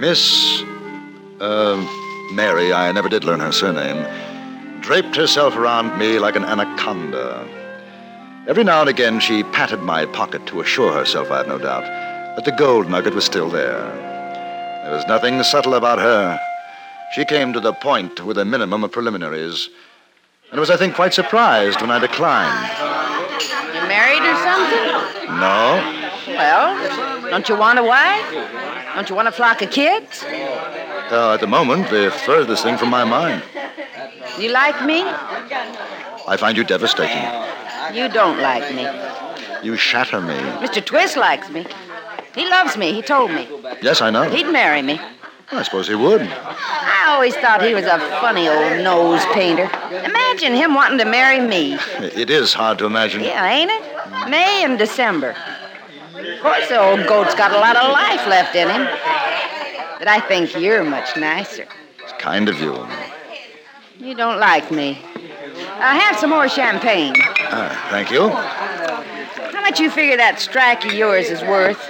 Miss. 0.02 0.64
Uh, 1.38 1.76
Mary, 2.32 2.72
I 2.72 2.90
never 2.90 3.08
did 3.08 3.22
learn 3.22 3.38
her 3.38 3.52
surname, 3.52 4.04
draped 4.80 5.14
herself 5.14 5.54
around 5.54 5.96
me 5.96 6.18
like 6.18 6.34
an 6.34 6.44
anaconda. 6.44 7.46
Every 8.48 8.64
now 8.64 8.80
and 8.80 8.90
again, 8.90 9.20
she 9.20 9.44
patted 9.44 9.82
my 9.82 10.06
pocket 10.06 10.44
to 10.46 10.60
assure 10.60 10.92
herself, 10.92 11.30
I've 11.30 11.46
no 11.46 11.56
doubt, 11.56 11.84
that 12.34 12.44
the 12.44 12.50
gold 12.50 12.90
nugget 12.90 13.14
was 13.14 13.24
still 13.24 13.48
there. 13.48 13.78
There 14.82 14.92
was 14.92 15.06
nothing 15.06 15.40
subtle 15.44 15.74
about 15.74 16.00
her. 16.00 16.36
She 17.14 17.24
came 17.24 17.52
to 17.52 17.60
the 17.60 17.72
point 17.72 18.26
with 18.26 18.38
a 18.38 18.44
minimum 18.44 18.82
of 18.82 18.90
preliminaries, 18.90 19.68
and 20.50 20.58
was, 20.58 20.70
I 20.70 20.76
think, 20.76 20.96
quite 20.96 21.14
surprised 21.14 21.80
when 21.80 21.92
I 21.92 22.00
declined. 22.00 22.58
You 23.72 23.86
married 23.86 24.22
or 24.22 24.34
something? 24.42 25.38
No? 25.38 25.78
Well, 26.26 27.30
don't 27.30 27.48
you 27.48 27.56
want 27.56 27.78
a 27.78 27.84
wife? 27.84 28.71
Don't 28.94 29.08
you 29.08 29.16
want 29.16 29.28
a 29.28 29.32
flock 29.32 29.62
of 29.62 29.70
kids? 29.70 30.22
Uh, 30.24 31.32
at 31.34 31.40
the 31.40 31.46
moment, 31.46 31.88
the 31.90 32.10
furthest 32.24 32.62
thing 32.62 32.76
from 32.76 32.90
my 32.90 33.04
mind. 33.04 33.42
You 34.38 34.50
like 34.50 34.84
me? 34.84 35.02
I 35.02 36.36
find 36.38 36.56
you 36.56 36.64
devastating. 36.64 37.22
You 37.96 38.08
don't 38.08 38.38
like 38.40 38.74
me. 38.74 38.86
You 39.62 39.76
shatter 39.76 40.20
me. 40.20 40.34
Mr. 40.64 40.84
Twist 40.84 41.16
likes 41.16 41.48
me. 41.50 41.66
He 42.34 42.48
loves 42.48 42.76
me, 42.76 42.92
he 42.92 43.02
told 43.02 43.30
me. 43.30 43.48
Yes, 43.82 44.00
I 44.00 44.10
know. 44.10 44.28
He'd 44.28 44.50
marry 44.50 44.82
me. 44.82 45.00
I 45.50 45.62
suppose 45.62 45.86
he 45.86 45.94
would. 45.94 46.22
I 46.22 47.04
always 47.08 47.34
thought 47.36 47.62
he 47.62 47.74
was 47.74 47.84
a 47.84 47.98
funny 48.20 48.48
old 48.48 48.82
nose 48.82 49.22
painter. 49.34 49.70
Imagine 50.04 50.54
him 50.54 50.74
wanting 50.74 50.98
to 50.98 51.04
marry 51.04 51.46
me. 51.46 51.74
It 51.98 52.30
is 52.30 52.54
hard 52.54 52.78
to 52.78 52.86
imagine. 52.86 53.22
Yeah, 53.22 53.46
ain't 53.46 53.70
it? 53.70 54.30
May 54.30 54.64
and 54.64 54.78
December. 54.78 55.36
Of 56.22 56.40
course, 56.40 56.68
the 56.68 56.80
old 56.80 57.06
goat's 57.06 57.34
got 57.34 57.50
a 57.52 57.58
lot 57.58 57.76
of 57.76 57.90
life 57.90 58.26
left 58.26 58.54
in 58.54 58.68
him. 58.68 58.84
But 59.98 60.08
I 60.08 60.20
think 60.20 60.54
you're 60.56 60.84
much 60.84 61.16
nicer. 61.16 61.66
It's 62.02 62.12
kind 62.18 62.48
of 62.48 62.60
you. 62.60 62.86
You 63.98 64.14
don't 64.14 64.38
like 64.38 64.70
me. 64.70 65.00
Uh, 65.02 65.98
have 65.98 66.16
some 66.18 66.30
more 66.30 66.48
champagne. 66.48 67.14
Ah, 67.18 67.88
thank 67.90 68.10
you. 68.10 68.28
How 68.28 69.60
much 69.62 69.80
you 69.80 69.90
figure 69.90 70.16
that 70.16 70.40
strike 70.40 70.84
of 70.84 70.92
yours 70.92 71.28
is 71.28 71.42
worth? 71.42 71.80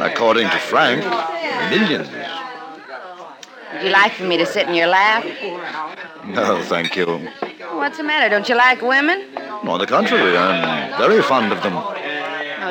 According 0.00 0.48
to 0.50 0.58
Frank, 0.58 1.04
millions. 1.70 2.08
Would 3.72 3.82
you 3.84 3.90
like 3.90 4.12
for 4.12 4.24
me 4.24 4.36
to 4.38 4.46
sit 4.46 4.68
in 4.68 4.74
your 4.74 4.88
lap? 4.88 5.24
No, 6.26 6.62
thank 6.62 6.96
you. 6.96 7.06
What's 7.72 7.96
the 7.98 8.04
matter? 8.04 8.28
Don't 8.28 8.48
you 8.48 8.56
like 8.56 8.82
women? 8.82 9.24
On 9.64 9.78
the 9.78 9.86
contrary, 9.86 10.36
I'm 10.36 10.98
very 10.98 11.22
fond 11.22 11.52
of 11.52 11.62
them. 11.62 11.74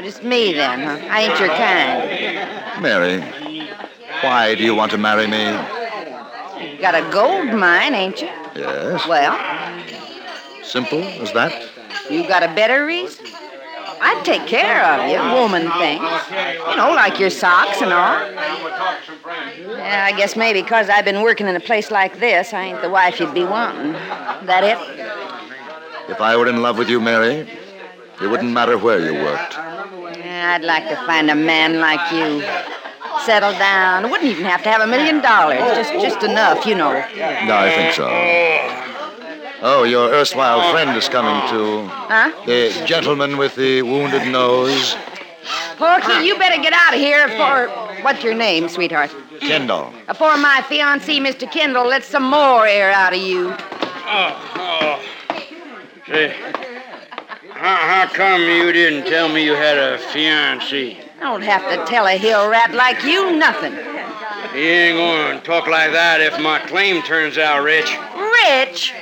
Just 0.03 0.23
me 0.23 0.53
then, 0.53 0.79
huh? 0.79 1.07
I 1.09 1.21
ain't 1.21 1.39
your 1.39 1.49
kind. 1.49 2.81
Mary, 2.81 3.19
why 4.21 4.55
do 4.55 4.63
you 4.63 4.73
want 4.73 4.91
to 4.91 4.97
marry 4.97 5.27
me? 5.27 5.43
You 6.73 6.79
got 6.79 6.95
a 6.95 7.07
gold 7.11 7.53
mine, 7.53 7.93
ain't 7.93 8.21
you? 8.21 8.27
Yes. 8.55 9.07
Well, 9.07 9.37
Simple 10.63 11.03
as 11.03 11.31
that? 11.33 11.69
you 12.09 12.27
got 12.27 12.43
a 12.43 12.47
better 12.55 12.85
reason? 12.85 13.25
I'd 14.03 14.23
take 14.25 14.47
care 14.47 14.83
of 14.83 15.09
you, 15.11 15.19
woman 15.39 15.69
things. 15.77 16.01
You 16.69 16.75
know, 16.75 16.91
like 16.95 17.19
your 17.19 17.29
socks 17.29 17.81
and 17.81 17.93
all. 17.93 18.31
Yeah, 19.77 20.09
I 20.11 20.17
guess 20.17 20.35
maybe 20.35 20.63
because 20.63 20.89
I've 20.89 21.05
been 21.05 21.21
working 21.21 21.47
in 21.47 21.55
a 21.55 21.59
place 21.59 21.91
like 21.91 22.19
this, 22.19 22.53
I 22.53 22.63
ain't 22.63 22.81
the 22.81 22.89
wife 22.89 23.19
you'd 23.19 23.33
be 23.33 23.43
wanting. 23.43 23.91
That 23.91 24.63
it? 24.63 26.09
If 26.09 26.19
I 26.19 26.35
were 26.35 26.47
in 26.47 26.63
love 26.63 26.79
with 26.79 26.89
you, 26.89 26.99
Mary, 26.99 27.47
it 28.21 28.27
wouldn't 28.27 28.51
matter 28.51 28.77
where 28.77 28.99
you 28.99 29.13
worked. 29.13 29.57
Yeah, 30.41 30.54
I'd 30.54 30.63
like 30.63 30.89
to 30.89 30.95
find 31.06 31.30
a 31.30 31.36
man 31.36 31.80
like 31.80 32.12
you. 32.12 32.41
Settle 33.27 33.51
down. 33.60 34.10
Wouldn't 34.10 34.27
even 34.27 34.45
have 34.45 34.63
to 34.63 34.71
have 34.71 34.82
a 34.82 34.88
million 34.88 35.21
dollars. 35.21 35.60
Just 35.77 35.93
just 36.01 36.23
enough, 36.23 36.65
you 36.65 36.73
know. 36.73 36.93
No, 37.45 37.56
I 37.67 37.69
think 37.69 37.93
so. 37.93 38.08
Oh, 39.62 39.84
your 39.84 40.10
erstwhile 40.10 40.71
friend 40.71 40.97
is 40.97 41.08
coming 41.08 41.38
too. 41.47 41.86
Huh? 41.86 42.32
The 42.47 42.73
gentleman 42.88 43.38
with 43.38 43.54
the 43.56 43.84
wounded 43.84 44.27
nose. 44.32 44.95
Porky, 45.77 46.25
you 46.25 46.36
better 46.39 46.60
get 46.60 46.73
out 46.73 46.95
of 46.95 46.99
here 46.99 47.27
for 47.38 47.67
what's 48.01 48.23
your 48.23 48.34
name, 48.34 48.67
sweetheart? 48.67 49.13
Kendall. 49.41 49.93
Before 50.08 50.38
my 50.38 50.63
fiancé, 50.67 51.21
Mr. 51.21 51.45
Kendall, 51.51 51.86
lets 51.86 52.08
some 52.08 52.23
more 52.23 52.65
air 52.65 52.89
out 52.89 53.13
of 53.13 53.21
you. 53.21 53.54
Oh, 54.08 54.32
oh. 54.56 54.99
Say, 56.08 56.34
how, 57.62 57.76
how 57.76 58.08
come 58.12 58.41
you 58.41 58.71
didn't 58.71 59.08
tell 59.08 59.30
me 59.30 59.45
you 59.45 59.54
had 59.54 59.78
a 59.78 60.00
fiancé? 60.00 60.97
I 61.17 61.24
don't 61.24 61.43
have 61.43 61.62
to 61.69 61.86
tell 61.86 62.08
a 62.08 62.17
hill 62.17 62.50
rat 62.50 62.74
like 62.74 63.04
you 63.04 63.38
nothing. 63.38 63.74
He 64.54 64.67
ain't 64.67 64.97
going 64.97 65.38
to 65.38 65.45
talk 65.45 65.67
like 65.67 65.91
that 65.91 66.21
if 66.21 66.41
my 66.41 66.58
claim 66.60 67.04
turns 67.04 67.38
out 67.38 67.63
rich. 67.63 67.95
Rich? 68.17 68.93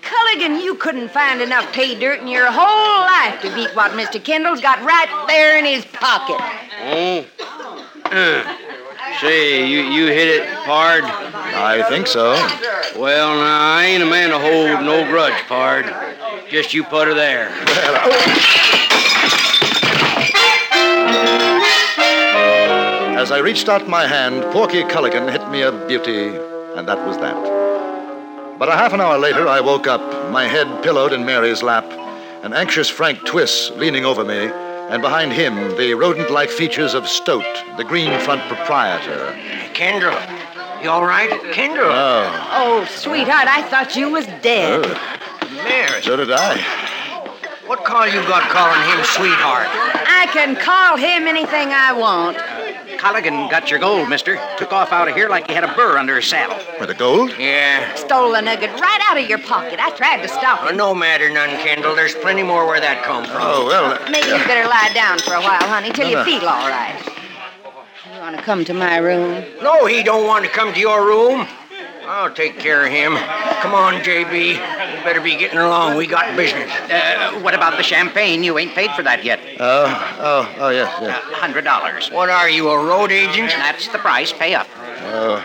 Culligan, 0.00 0.62
you 0.62 0.76
couldn't 0.76 1.08
find 1.08 1.40
enough 1.40 1.72
pay 1.72 1.98
dirt 1.98 2.20
in 2.20 2.28
your 2.28 2.50
whole 2.52 3.00
life 3.00 3.40
to 3.42 3.52
beat 3.52 3.74
what 3.74 3.90
Mr. 3.92 4.22
Kendall's 4.22 4.60
got 4.60 4.80
right 4.82 5.26
there 5.26 5.58
in 5.58 5.64
his 5.64 5.84
pocket. 5.86 6.36
Oh? 6.82 7.26
Uh. 8.04 8.56
Say, 9.20 9.66
you, 9.68 9.80
you 9.80 10.06
hit 10.06 10.28
it 10.28 10.48
hard? 10.48 11.04
I 11.04 11.88
think 11.88 12.06
so. 12.06 12.32
Well, 12.98 13.34
now, 13.34 13.76
I 13.76 13.84
ain't 13.84 14.02
a 14.02 14.06
man 14.06 14.30
to 14.30 14.38
hold 14.38 14.84
no 14.84 15.08
grudge, 15.08 15.40
pard. 15.46 15.86
Just 16.50 16.74
you 16.74 16.84
put 16.84 17.08
her 17.08 17.14
there. 17.14 17.48
As 23.16 23.30
I 23.30 23.38
reached 23.38 23.68
out 23.68 23.88
my 23.88 24.06
hand, 24.06 24.44
Porky 24.52 24.82
Culligan 24.82 25.30
hit 25.30 25.48
me 25.50 25.62
a 25.62 25.72
beauty, 25.86 26.26
and 26.76 26.86
that 26.86 26.98
was 27.06 27.16
that. 27.18 28.58
But 28.58 28.68
a 28.68 28.72
half 28.72 28.92
an 28.92 29.00
hour 29.00 29.18
later, 29.18 29.48
I 29.48 29.60
woke 29.60 29.86
up, 29.86 30.30
my 30.30 30.44
head 30.46 30.82
pillowed 30.82 31.12
in 31.12 31.24
Mary's 31.24 31.62
lap, 31.62 31.84
an 32.44 32.52
anxious 32.52 32.90
Frank 32.90 33.24
Twist 33.24 33.72
leaning 33.76 34.04
over 34.04 34.24
me, 34.24 34.50
and 34.90 35.00
behind 35.00 35.32
him, 35.32 35.54
the 35.78 35.94
rodent 35.94 36.30
like 36.30 36.50
features 36.50 36.92
of 36.92 37.08
Stoat, 37.08 37.46
the 37.78 37.84
green 37.84 38.20
front 38.20 38.42
proprietor. 38.42 39.32
Kendall, 39.72 40.12
you 40.84 40.90
all 40.90 41.04
right? 41.04 41.30
Kendall. 41.52 41.86
Oh, 41.90 42.48
Oh, 42.52 42.84
sweetheart, 42.90 43.48
I 43.48 43.62
thought 43.62 43.96
you 43.96 44.10
was 44.10 44.26
dead. 44.42 44.84
oh, 44.84 45.60
Mary, 45.64 46.02
so 46.02 46.16
did 46.16 46.30
I. 46.30 46.60
what 47.66 47.84
call 47.84 48.06
you 48.06 48.20
got 48.28 48.42
calling 48.50 48.80
him 48.92 49.04
sweetheart? 49.04 49.66
I 49.70 50.28
can 50.32 50.54
call 50.56 50.96
him 50.96 51.26
anything 51.26 51.68
I 51.72 51.92
want. 51.92 52.36
Culligan 53.00 53.50
got 53.50 53.70
your 53.70 53.80
gold, 53.80 54.08
mister. 54.08 54.38
Took 54.56 54.72
off 54.72 54.92
out 54.92 55.08
of 55.08 55.14
here 55.14 55.28
like 55.28 55.46
he 55.48 55.54
had 55.54 55.64
a 55.64 55.74
burr 55.74 55.98
under 55.98 56.16
his 56.16 56.26
saddle. 56.26 56.56
With 56.78 56.88
the 56.88 56.94
gold? 56.94 57.32
Yeah. 57.38 57.94
Stole 57.96 58.32
the 58.32 58.40
nugget 58.40 58.70
right 58.80 59.00
out 59.08 59.18
of 59.18 59.28
your 59.28 59.38
pocket. 59.40 59.78
I 59.80 59.90
tried 59.90 60.22
to 60.22 60.28
stop 60.28 60.62
Uh, 60.62 60.68
him. 60.68 60.76
no 60.76 60.94
matter 60.94 61.30
none, 61.30 61.50
Kendall. 61.60 61.94
There's 61.94 62.14
plenty 62.14 62.42
more 62.42 62.66
where 62.66 62.80
that 62.80 63.02
come 63.04 63.24
from. 63.24 63.40
Oh, 63.42 63.66
well. 63.66 63.98
Maybe 64.10 64.28
you 64.28 64.38
better 64.46 64.68
lie 64.68 64.90
down 64.94 65.18
for 65.18 65.34
a 65.34 65.40
while, 65.40 65.64
honey, 65.68 65.90
till 65.92 66.04
No, 66.04 66.10
you 66.10 66.16
no. 66.16 66.24
feel 66.24 66.48
all 66.48 66.68
right. 66.68 66.96
Want 68.24 68.38
to 68.38 68.42
come 68.42 68.64
to 68.64 68.72
my 68.72 68.96
room? 68.96 69.44
No, 69.60 69.84
he 69.84 70.02
don't 70.02 70.26
want 70.26 70.46
to 70.46 70.50
come 70.50 70.72
to 70.72 70.80
your 70.80 71.04
room. 71.04 71.46
I'll 72.06 72.32
take 72.32 72.58
care 72.58 72.86
of 72.86 72.90
him. 72.90 73.16
Come 73.60 73.74
on, 73.74 74.00
JB. 74.00 74.52
You 74.52 75.04
better 75.04 75.20
be 75.20 75.36
getting 75.36 75.58
along. 75.58 75.98
We 75.98 76.06
got 76.06 76.34
business. 76.34 76.70
Uh, 76.90 77.38
what 77.42 77.52
about 77.52 77.76
the 77.76 77.82
champagne? 77.82 78.42
You 78.42 78.56
ain't 78.56 78.72
paid 78.74 78.92
for 78.92 79.02
that 79.02 79.24
yet. 79.24 79.40
Oh, 79.60 80.16
oh, 80.20 80.54
oh, 80.58 80.68
yes, 80.70 80.90
A 81.02 81.04
yes. 81.04 81.22
hundred 81.34 81.64
dollars. 81.64 82.10
What 82.10 82.30
are 82.30 82.48
you, 82.48 82.70
a 82.70 82.82
road 82.82 83.12
agent? 83.12 83.50
That's 83.50 83.88
the 83.88 83.98
price. 83.98 84.32
Pay 84.32 84.54
up. 84.54 84.68
Oh. 85.02 85.44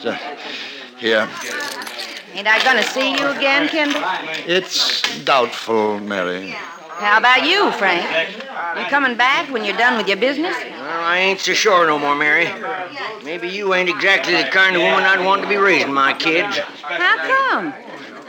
So, 0.00 0.18
here. 0.98 1.28
Ain't 2.34 2.48
I 2.48 2.64
gonna 2.64 2.82
see 2.82 3.12
you 3.12 3.28
again, 3.28 3.68
Kendall? 3.68 4.02
It's 4.48 5.22
doubtful, 5.24 6.00
Mary. 6.00 6.56
How 7.02 7.18
about 7.18 7.44
you, 7.44 7.72
Frank? 7.72 8.30
You 8.78 8.84
coming 8.84 9.16
back 9.16 9.50
when 9.50 9.64
you're 9.64 9.76
done 9.76 9.98
with 9.98 10.06
your 10.06 10.18
business? 10.18 10.54
Well, 10.56 11.02
I 11.02 11.18
ain't 11.18 11.40
so 11.40 11.52
sure 11.52 11.84
no 11.84 11.98
more, 11.98 12.14
Mary. 12.14 12.46
Maybe 13.24 13.48
you 13.48 13.74
ain't 13.74 13.88
exactly 13.88 14.36
the 14.36 14.44
kind 14.44 14.76
of 14.76 14.82
woman 14.82 15.02
I'd 15.02 15.24
want 15.24 15.42
to 15.42 15.48
be 15.48 15.56
raising 15.56 15.92
my 15.92 16.12
kids. 16.12 16.58
How 16.80 17.16
come? 17.16 17.74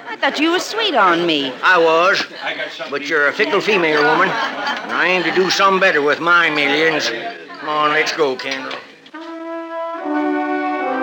I 0.08 0.16
thought 0.16 0.40
you 0.40 0.52
was 0.52 0.66
sweet 0.66 0.96
on 0.96 1.28
me. 1.28 1.52
I 1.62 1.78
was, 1.78 2.26
but 2.90 3.08
you're 3.08 3.28
a 3.28 3.34
fickle 3.34 3.62
female 3.62 4.02
woman, 4.02 4.30
and 4.30 4.92
I 4.92 5.08
aim 5.08 5.24
to 5.24 5.36
do 5.36 5.52
some 5.52 5.80
better 5.80 6.02
with 6.02 6.20
my 6.20 6.50
millions. 6.50 7.10
Come 7.60 7.70
on, 7.70 7.92
let's 7.92 8.18
go, 8.18 8.36
Kendall. 8.36 8.80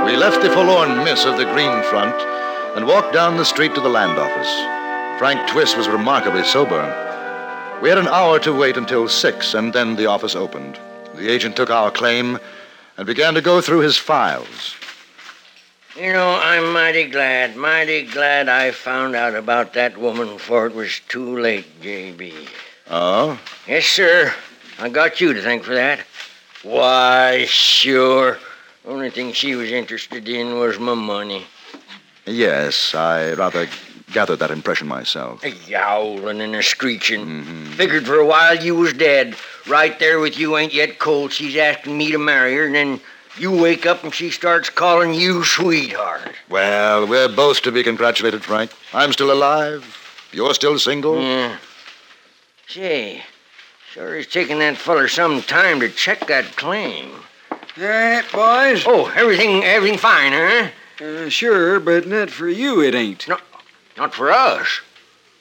We 0.06 0.16
left 0.16 0.42
the 0.42 0.50
forlorn 0.50 1.04
miss 1.04 1.24
of 1.24 1.36
the 1.36 1.44
green 1.44 1.84
front 1.84 2.20
and 2.76 2.84
walked 2.88 3.12
down 3.12 3.36
the 3.36 3.44
street 3.44 3.76
to 3.76 3.80
the 3.80 3.88
land 3.88 4.18
office. 4.18 5.20
Frank 5.20 5.48
Twist 5.48 5.76
was 5.76 5.88
remarkably 5.88 6.42
sober. 6.42 7.09
We 7.82 7.88
had 7.88 7.96
an 7.96 8.08
hour 8.08 8.38
to 8.40 8.52
wait 8.52 8.76
until 8.76 9.08
six, 9.08 9.54
and 9.54 9.72
then 9.72 9.96
the 9.96 10.04
office 10.04 10.36
opened. 10.36 10.78
The 11.14 11.30
agent 11.30 11.56
took 11.56 11.70
our 11.70 11.90
claim 11.90 12.38
and 12.98 13.06
began 13.06 13.32
to 13.34 13.40
go 13.40 13.62
through 13.62 13.80
his 13.80 13.96
files. 13.96 14.74
You 15.96 16.12
know, 16.12 16.38
I'm 16.42 16.74
mighty 16.74 17.04
glad, 17.04 17.56
mighty 17.56 18.02
glad 18.02 18.50
I 18.50 18.70
found 18.72 19.16
out 19.16 19.34
about 19.34 19.72
that 19.74 19.96
woman 19.96 20.28
before 20.28 20.66
it 20.66 20.74
was 20.74 21.00
too 21.08 21.38
late, 21.40 21.66
J.B. 21.80 22.34
Oh? 22.90 23.30
Ah? 23.30 23.40
Yes, 23.66 23.86
sir. 23.86 24.34
I 24.78 24.90
got 24.90 25.22
you 25.22 25.32
to 25.32 25.40
thank 25.40 25.64
for 25.64 25.74
that. 25.74 26.00
Why, 26.62 27.46
sure. 27.46 28.38
Only 28.84 29.08
thing 29.08 29.32
she 29.32 29.54
was 29.54 29.72
interested 29.72 30.28
in 30.28 30.58
was 30.58 30.78
my 30.78 30.92
money. 30.94 31.46
Yes, 32.26 32.94
I 32.94 33.32
rather 33.32 33.66
gathered 34.12 34.38
that 34.40 34.50
impression 34.50 34.88
myself. 34.88 35.44
A 35.44 35.50
yowling 35.68 36.40
and 36.40 36.54
a 36.54 36.62
screeching. 36.62 37.44
Figured 37.72 38.06
for 38.06 38.16
a 38.16 38.26
while 38.26 38.56
you 38.56 38.74
was 38.74 38.92
dead. 38.92 39.36
Right 39.66 39.98
there 39.98 40.20
with 40.20 40.38
you 40.38 40.56
ain't 40.56 40.74
yet 40.74 40.98
cold. 40.98 41.32
She's 41.32 41.56
asking 41.56 41.96
me 41.96 42.10
to 42.12 42.18
marry 42.18 42.54
her, 42.56 42.66
and 42.66 42.74
then 42.74 43.00
you 43.38 43.52
wake 43.52 43.86
up 43.86 44.04
and 44.04 44.14
she 44.14 44.30
starts 44.30 44.70
calling 44.70 45.14
you 45.14 45.44
sweetheart. 45.44 46.32
Well, 46.48 47.06
we're 47.06 47.28
both 47.28 47.62
to 47.62 47.72
be 47.72 47.82
congratulated, 47.82 48.44
Frank. 48.44 48.72
I'm 48.92 49.12
still 49.12 49.32
alive. 49.32 49.96
You're 50.32 50.54
still 50.54 50.78
single. 50.78 51.20
Yeah. 51.20 51.58
Say, 52.68 53.22
sure 53.92 54.16
is 54.16 54.26
taking 54.26 54.60
that 54.60 54.76
feller 54.76 55.08
some 55.08 55.42
time 55.42 55.80
to 55.80 55.88
check 55.88 56.26
that 56.28 56.56
claim. 56.56 57.10
All 57.50 57.84
right, 57.84 58.24
boys. 58.32 58.84
Oh, 58.86 59.12
everything, 59.16 59.64
everything 59.64 59.98
fine, 59.98 60.32
huh? 60.32 60.70
Uh, 61.04 61.28
sure, 61.28 61.80
but 61.80 62.06
not 62.06 62.30
for 62.30 62.48
you, 62.48 62.80
it 62.82 62.94
ain't. 62.94 63.26
No, 63.26 63.38
not 64.00 64.14
for 64.14 64.32
us. 64.32 64.80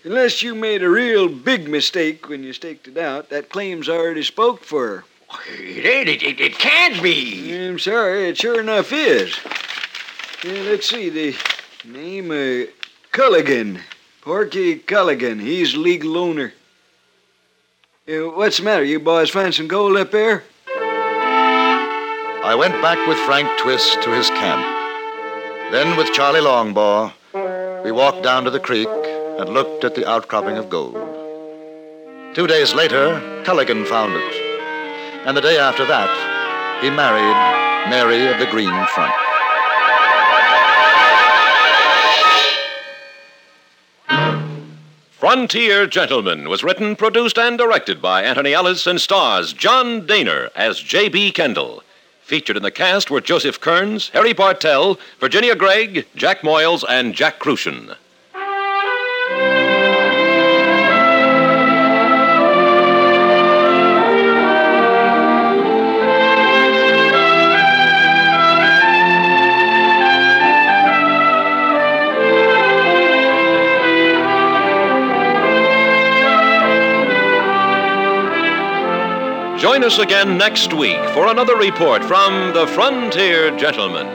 Unless 0.04 0.43
you 0.43 0.54
made 0.54 0.84
a 0.84 0.89
real 0.89 1.30
big 1.30 1.69
mistake 1.69 2.28
when 2.28 2.43
you 2.43 2.52
staked 2.52 2.89
it 2.89 2.98
out, 2.98 3.30
that 3.30 3.50
claim's 3.50 3.88
already 3.88 4.22
spoke 4.22 4.65
for. 4.65 5.06
It 5.48 5.86
ain't. 5.86 6.10
It, 6.10 6.22
it, 6.24 6.41
it 6.41 6.60
can't 6.60 7.02
be. 7.02 7.56
I'm 7.58 7.80
sorry, 7.80 8.28
it 8.28 8.38
sure 8.38 8.60
enough 8.60 8.91
is. 8.91 9.34
Uh, 10.43 10.50
let's 10.69 10.89
see, 10.89 11.08
the 11.10 11.34
name 11.86 12.32
uh, 12.32 12.67
Culligan. 13.13 13.80
Porky 14.22 14.80
Culligan. 14.80 15.39
He's 15.39 15.78
legal 15.78 16.17
owner. 16.17 16.52
Uh, 18.10 18.32
what's 18.32 18.58
the 18.58 18.63
matter? 18.63 18.84
You 18.84 19.00
boys 19.00 19.30
find 19.30 19.56
some 19.56 19.69
gold 19.69 19.95
up 19.95 20.12
there? 20.12 20.43
I 22.43 22.56
went 22.60 22.74
back 22.82 23.08
with 23.08 23.17
Frank 23.19 23.48
Twist 23.60 24.02
to 24.02 24.10
his 24.10 24.28
camp. 24.32 24.62
Then, 25.72 25.95
with 25.95 26.12
Charlie 26.12 26.41
Longbaugh, 26.41 27.13
we 27.84 27.92
walked 27.92 28.24
down 28.24 28.44
to 28.44 28.50
the 28.50 28.60
creek 28.60 28.88
and 28.88 29.50
looked 29.50 29.84
at 29.84 29.96
the 29.96 30.08
outcropping 30.10 30.58
of 30.58 30.70
gold. 30.70 30.96
Two 32.36 32.46
days 32.46 32.74
later, 32.74 33.20
Culligan 33.46 33.86
found 33.88 34.13
it. 34.13 34.36
And 35.26 35.36
the 35.36 35.42
day 35.42 35.58
after 35.58 35.86
that, 35.86 36.10
he 36.84 36.89
married 36.89 37.89
Mary 37.89 38.28
of 38.28 38.39
the 38.39 38.46
Green 38.52 38.86
Front. 38.88 39.13
Frontier 45.12 45.86
Gentleman 45.86 46.48
was 46.48 46.63
written, 46.63 46.96
produced, 46.96 47.38
and 47.38 47.58
directed 47.58 48.02
by 48.02 48.24
Anthony 48.24 48.54
Ellis 48.54 48.88
and 48.88 49.02
stars 49.02 49.52
John 49.52 50.08
Dehner 50.08 50.50
as 50.56 50.80
J.B. 50.80 51.32
Kendall. 51.34 51.84
Featured 52.30 52.58
in 52.58 52.62
the 52.62 52.70
cast 52.70 53.10
were 53.10 53.22
Joseph 53.22 53.60
Kearns, 53.60 54.10
Harry 54.10 54.34
Bartell, 54.34 55.00
Virginia 55.20 55.56
Gregg, 55.56 56.06
Jack 56.15 56.42
Moyles, 56.42 56.84
and 56.88 57.15
Jack 57.15 57.39
Kruschen. 57.39 57.96
Join 79.80 79.88
us 79.88 79.98
again 79.98 80.38
next 80.38 80.74
week 80.74 81.00
for 81.12 81.28
another 81.28 81.56
report 81.56 82.04
from 82.04 82.54
the 82.54 82.68
Frontier 82.68 83.56
Gentleman. 83.56 84.08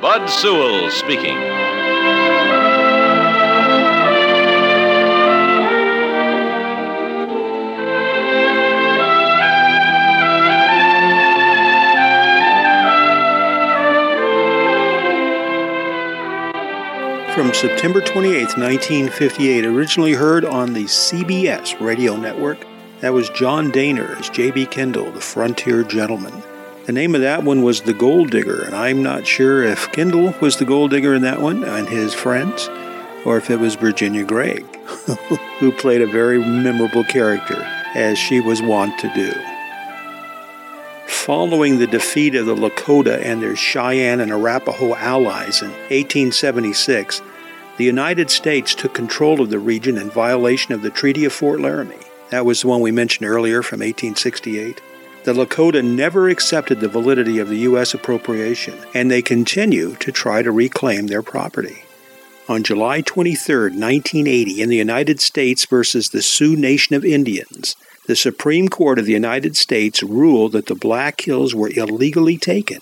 Bud 0.00 0.26
Sewell 0.28 0.90
speaking. 0.90 1.36
From 17.34 17.52
September 17.52 18.00
28, 18.00 18.56
1958, 18.56 19.66
originally 19.66 20.14
heard 20.14 20.46
on 20.46 20.72
the 20.72 20.84
CBS 20.84 21.78
radio 21.78 22.16
network, 22.16 22.64
that 23.04 23.12
was 23.12 23.28
John 23.28 23.70
Dehner 23.70 24.18
as 24.18 24.30
J.B. 24.30 24.64
Kendall, 24.64 25.10
the 25.10 25.20
Frontier 25.20 25.82
Gentleman. 25.82 26.42
The 26.86 26.92
name 26.92 27.14
of 27.14 27.20
that 27.20 27.44
one 27.44 27.60
was 27.60 27.82
The 27.82 27.92
Gold 27.92 28.30
Digger, 28.30 28.62
and 28.62 28.74
I'm 28.74 29.02
not 29.02 29.26
sure 29.26 29.62
if 29.62 29.92
Kendall 29.92 30.34
was 30.40 30.56
the 30.56 30.64
gold 30.64 30.92
digger 30.92 31.12
in 31.12 31.20
that 31.20 31.42
one 31.42 31.64
and 31.64 31.86
his 31.86 32.14
friends, 32.14 32.66
or 33.26 33.36
if 33.36 33.50
it 33.50 33.60
was 33.60 33.74
Virginia 33.74 34.24
Gregg, 34.24 34.64
who 35.58 35.70
played 35.70 36.00
a 36.00 36.06
very 36.06 36.38
memorable 36.38 37.04
character, 37.04 37.60
as 37.94 38.16
she 38.16 38.40
was 38.40 38.62
wont 38.62 38.98
to 39.00 39.12
do. 39.12 39.34
Following 41.06 41.78
the 41.78 41.86
defeat 41.86 42.34
of 42.34 42.46
the 42.46 42.56
Lakota 42.56 43.22
and 43.22 43.42
their 43.42 43.54
Cheyenne 43.54 44.20
and 44.20 44.32
Arapaho 44.32 44.94
allies 44.94 45.60
in 45.60 45.68
1876, 45.90 47.20
the 47.76 47.84
United 47.84 48.30
States 48.30 48.74
took 48.74 48.94
control 48.94 49.42
of 49.42 49.50
the 49.50 49.58
region 49.58 49.98
in 49.98 50.08
violation 50.08 50.72
of 50.72 50.80
the 50.80 50.88
Treaty 50.88 51.26
of 51.26 51.34
Fort 51.34 51.60
Laramie. 51.60 52.03
That 52.30 52.46
was 52.46 52.62
the 52.62 52.68
one 52.68 52.80
we 52.80 52.90
mentioned 52.90 53.28
earlier 53.28 53.62
from 53.62 53.80
1868. 53.80 54.80
The 55.24 55.32
Lakota 55.32 55.82
never 55.82 56.28
accepted 56.28 56.80
the 56.80 56.88
validity 56.88 57.38
of 57.38 57.48
the 57.48 57.58
U.S. 57.58 57.94
appropriation, 57.94 58.74
and 58.92 59.10
they 59.10 59.22
continue 59.22 59.96
to 59.96 60.12
try 60.12 60.42
to 60.42 60.52
reclaim 60.52 61.06
their 61.06 61.22
property. 61.22 61.84
On 62.46 62.62
July 62.62 63.00
23, 63.00 63.70
1980, 63.70 64.60
in 64.60 64.68
the 64.68 64.76
United 64.76 65.20
States 65.20 65.64
versus 65.64 66.10
the 66.10 66.20
Sioux 66.20 66.56
Nation 66.56 66.94
of 66.94 67.04
Indians, 67.04 67.74
the 68.06 68.16
Supreme 68.16 68.68
Court 68.68 68.98
of 68.98 69.06
the 69.06 69.12
United 69.12 69.56
States 69.56 70.02
ruled 70.02 70.52
that 70.52 70.66
the 70.66 70.74
Black 70.74 71.22
Hills 71.22 71.54
were 71.54 71.70
illegally 71.74 72.36
taken, 72.36 72.80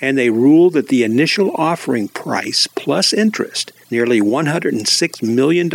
and 0.00 0.18
they 0.18 0.30
ruled 0.30 0.72
that 0.72 0.88
the 0.88 1.04
initial 1.04 1.52
offering 1.54 2.08
price 2.08 2.66
plus 2.74 3.12
interest, 3.12 3.70
nearly 3.88 4.20
$106 4.20 5.22
million, 5.22 5.68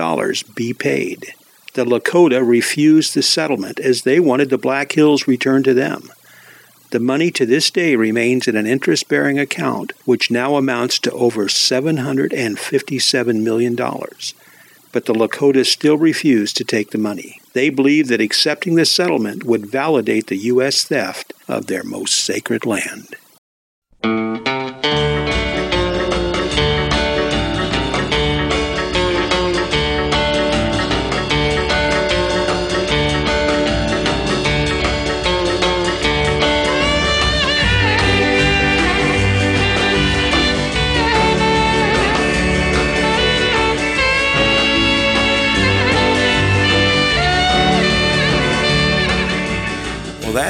be 0.53 0.73
paid. 0.73 1.33
The 1.79 1.85
Lakota 1.85 2.45
refused 2.45 3.13
the 3.13 3.21
settlement 3.21 3.79
as 3.79 4.01
they 4.01 4.19
wanted 4.19 4.49
the 4.49 4.57
Black 4.57 4.91
Hills 4.91 5.29
returned 5.29 5.63
to 5.63 5.73
them. 5.73 6.11
The 6.89 6.99
money 6.99 7.31
to 7.31 7.45
this 7.45 7.71
day 7.71 7.95
remains 7.95 8.49
in 8.49 8.57
an 8.57 8.67
interest 8.67 9.07
bearing 9.07 9.39
account, 9.39 9.93
which 10.03 10.29
now 10.29 10.57
amounts 10.57 10.99
to 10.99 11.11
over 11.11 11.45
$757 11.45 13.41
million. 13.41 13.77
But 13.77 15.05
the 15.05 15.13
Lakota 15.13 15.65
still 15.65 15.97
refuse 15.97 16.51
to 16.51 16.65
take 16.65 16.91
the 16.91 16.97
money. 16.97 17.39
They 17.53 17.69
believe 17.69 18.09
that 18.09 18.19
accepting 18.19 18.75
the 18.75 18.83
settlement 18.83 19.45
would 19.45 19.65
validate 19.65 20.27
the 20.27 20.35
U.S. 20.35 20.83
theft 20.83 21.31
of 21.47 21.67
their 21.67 21.85
most 21.85 22.13
sacred 22.13 22.65
land. 22.65 23.15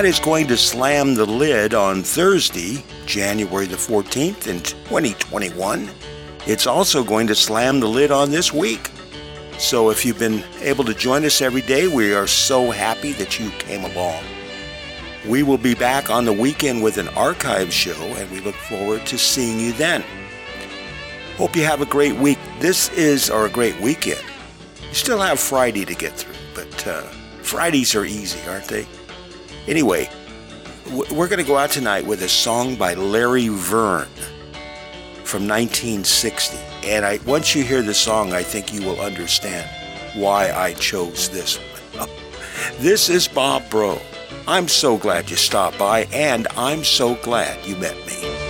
Is 0.09 0.19
going 0.19 0.47
to 0.47 0.57
slam 0.57 1.13
the 1.13 1.23
lid 1.23 1.75
on 1.75 2.01
Thursday, 2.01 2.83
January 3.05 3.67
the 3.67 3.75
14th 3.75 4.47
in 4.47 4.59
2021. 4.59 5.87
It's 6.47 6.65
also 6.65 7.03
going 7.03 7.27
to 7.27 7.35
slam 7.35 7.79
the 7.79 7.87
lid 7.87 8.09
on 8.09 8.31
this 8.31 8.51
week. 8.51 8.89
So 9.59 9.91
if 9.91 10.03
you've 10.03 10.17
been 10.17 10.43
able 10.61 10.83
to 10.85 10.95
join 10.95 11.25
us 11.25 11.43
every 11.43 11.61
day, 11.61 11.87
we 11.87 12.11
are 12.15 12.25
so 12.25 12.71
happy 12.71 13.11
that 13.13 13.39
you 13.39 13.51
came 13.51 13.83
along. 13.83 14.23
We 15.27 15.43
will 15.43 15.59
be 15.59 15.75
back 15.75 16.09
on 16.09 16.25
the 16.25 16.33
weekend 16.33 16.81
with 16.81 16.97
an 16.97 17.09
archive 17.09 17.71
show, 17.71 18.01
and 18.01 18.31
we 18.31 18.39
look 18.39 18.55
forward 18.55 19.05
to 19.05 19.17
seeing 19.19 19.59
you 19.59 19.73
then. 19.73 20.03
Hope 21.37 21.55
you 21.55 21.65
have 21.65 21.81
a 21.81 21.85
great 21.85 22.15
week. 22.15 22.39
This 22.59 22.89
is, 22.93 23.29
a 23.29 23.47
great 23.47 23.79
weekend. 23.79 24.23
You 24.87 24.95
still 24.95 25.19
have 25.19 25.39
Friday 25.39 25.85
to 25.85 25.93
get 25.93 26.13
through, 26.13 26.33
but 26.55 26.87
uh, 26.87 27.03
Fridays 27.43 27.93
are 27.93 28.05
easy, 28.05 28.39
aren't 28.49 28.65
they? 28.65 28.87
Anyway, 29.67 30.09
we're 31.11 31.27
going 31.27 31.39
to 31.39 31.47
go 31.47 31.57
out 31.57 31.69
tonight 31.69 32.05
with 32.05 32.23
a 32.23 32.29
song 32.29 32.75
by 32.75 32.93
Larry 32.93 33.49
Verne 33.49 34.07
from 35.23 35.47
1960. 35.47 36.57
And 36.83 37.05
I, 37.05 37.19
once 37.25 37.53
you 37.53 37.63
hear 37.63 37.81
the 37.81 37.93
song, 37.93 38.33
I 38.33 38.41
think 38.41 38.73
you 38.73 38.81
will 38.81 38.99
understand 38.99 39.69
why 40.15 40.51
I 40.51 40.73
chose 40.73 41.29
this 41.29 41.59
one. 41.95 42.09
this 42.79 43.09
is 43.09 43.27
Bob 43.27 43.69
Bro. 43.69 43.99
I'm 44.47 44.67
so 44.67 44.97
glad 44.97 45.29
you 45.29 45.35
stopped 45.35 45.77
by, 45.77 46.05
and 46.05 46.47
I'm 46.57 46.83
so 46.83 47.15
glad 47.15 47.63
you 47.65 47.75
met 47.75 47.95
me. 48.07 48.48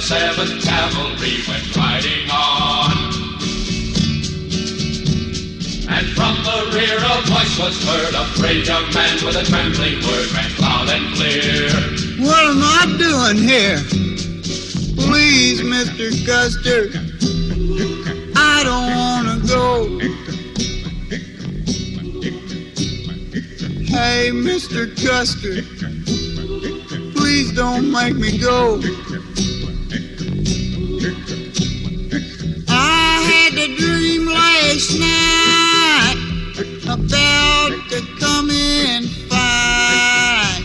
The 0.00 0.14
7th 0.14 0.64
Cavalry 0.64 1.42
went 1.46 1.76
riding 1.76 2.30
on. 2.30 2.92
And 5.88 6.06
from 6.16 6.36
the 6.42 6.70
rear 6.74 6.96
a 6.96 7.20
voice 7.28 7.58
was 7.58 7.76
heard, 7.84 8.14
a 8.14 8.24
brave 8.40 8.66
young 8.66 8.88
man 8.94 9.22
with 9.24 9.36
a 9.36 9.44
trembling 9.44 10.00
word 10.06 10.32
rang 10.32 10.56
loud 10.58 10.88
and 10.88 11.14
clear. 11.16 11.68
What 12.18 12.44
am 12.46 12.62
I 12.62 12.86
doing 12.98 13.46
here? 13.46 13.78
Please, 14.96 15.60
Mr. 15.60 16.10
Custer, 16.24 16.88
I 18.36 18.62
don't 18.64 18.94
want 18.96 19.28
to 19.28 19.48
go. 19.48 19.98
Hey, 23.86 24.30
Mr. 24.32 24.88
Custer, 25.04 25.62
please 27.12 27.52
don't 27.52 27.90
make 27.92 28.16
me 28.16 28.38
go. 28.38 28.80
A 33.60 33.76
dream 33.76 34.24
last 34.26 34.98
night 34.98 36.16
about 36.88 37.72
to 37.90 38.00
come 38.18 38.48
in 38.48 39.04
fight. 39.28 40.62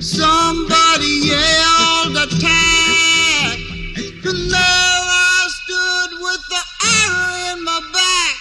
Somebody 0.00 1.32
yelled 1.32 2.16
attack, 2.16 3.58
and 3.96 4.50
there 4.52 5.00
I 5.08 5.48
stood 5.48 6.10
with 6.20 6.42
the 6.52 6.62
arrow 6.84 7.56
in 7.56 7.64
my 7.64 7.80
back. 7.94 8.34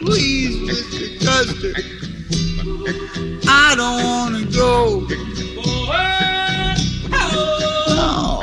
Please, 0.00 0.56
Mr. 0.68 1.04
Custer, 1.22 1.74
I 3.46 3.74
don't 3.76 4.02
want 4.04 4.36
to 4.38 4.44
go. 4.56 5.06
Oh. 7.14 8.42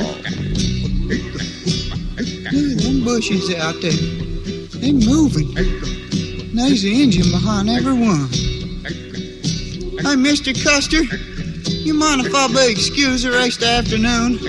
Look 2.52 2.78
them 2.80 3.04
bushes 3.04 3.54
out 3.56 3.76
there. 3.82 4.19
They 4.80 4.94
moving. 4.94 5.54
There's 6.56 6.82
the 6.82 7.02
engine 7.04 7.32
behind 7.32 7.70
every 7.70 7.94
one. 7.94 8.30
Hey, 10.00 10.16
Mr. 10.16 10.54
Custer, 10.64 11.04
you 11.70 11.94
mind 11.94 12.26
if 12.26 12.34
I 12.34 12.48
be 12.48 12.72
excused 12.72 13.26
the 13.26 13.32
rest 13.32 13.62
of 13.62 13.68
the 13.68 13.70
afternoon? 13.70 14.40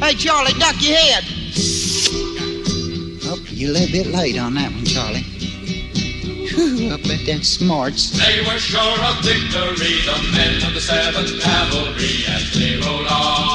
Hey, 0.00 0.14
Charlie, 0.14 0.54
duck 0.54 0.76
your 0.80 0.96
head. 0.96 1.24
Oh, 3.24 3.38
you're 3.48 3.70
a 3.70 3.72
little 3.72 3.92
bit 3.92 4.06
late 4.06 4.38
on 4.38 4.54
that 4.54 4.72
one, 4.72 4.84
Charlie. 4.86 5.24
Whew, 6.48 6.92
I 6.92 6.96
bet 7.02 7.26
that's 7.26 7.48
smarts. 7.48 8.10
They 8.10 8.40
were 8.40 8.58
sure 8.58 8.80
of 8.80 9.22
victory, 9.22 10.00
the 10.06 10.16
men 10.32 10.62
of 10.66 10.72
the 10.72 10.80
7th 10.80 11.40
Cavalry, 11.42 12.24
as 12.28 12.52
they 12.54 12.76
rode 12.76 13.06
on. 13.06 13.47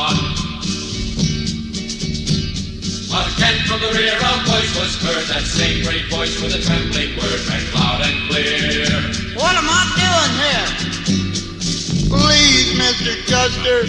But 3.44 3.50
again 3.50 3.68
from 3.68 3.80
the 3.82 3.92
rear 4.00 4.16
a 4.16 4.44
voice 4.48 4.72
was 4.80 4.96
heard, 5.04 5.28
that 5.28 5.44
same 5.44 5.84
great 5.84 6.06
voice 6.10 6.42
with 6.42 6.56
a 6.56 6.62
trembling 6.64 7.18
word 7.18 7.42
rang 7.50 7.66
loud 7.76 8.00
and 8.00 8.16
clear. 8.30 8.88
What 9.36 9.56
am 9.60 9.68
I 9.68 9.84
doing 10.00 10.34
here? 10.40 10.68
Please, 12.08 12.72
Mr. 12.80 13.12
Custer, 13.28 13.84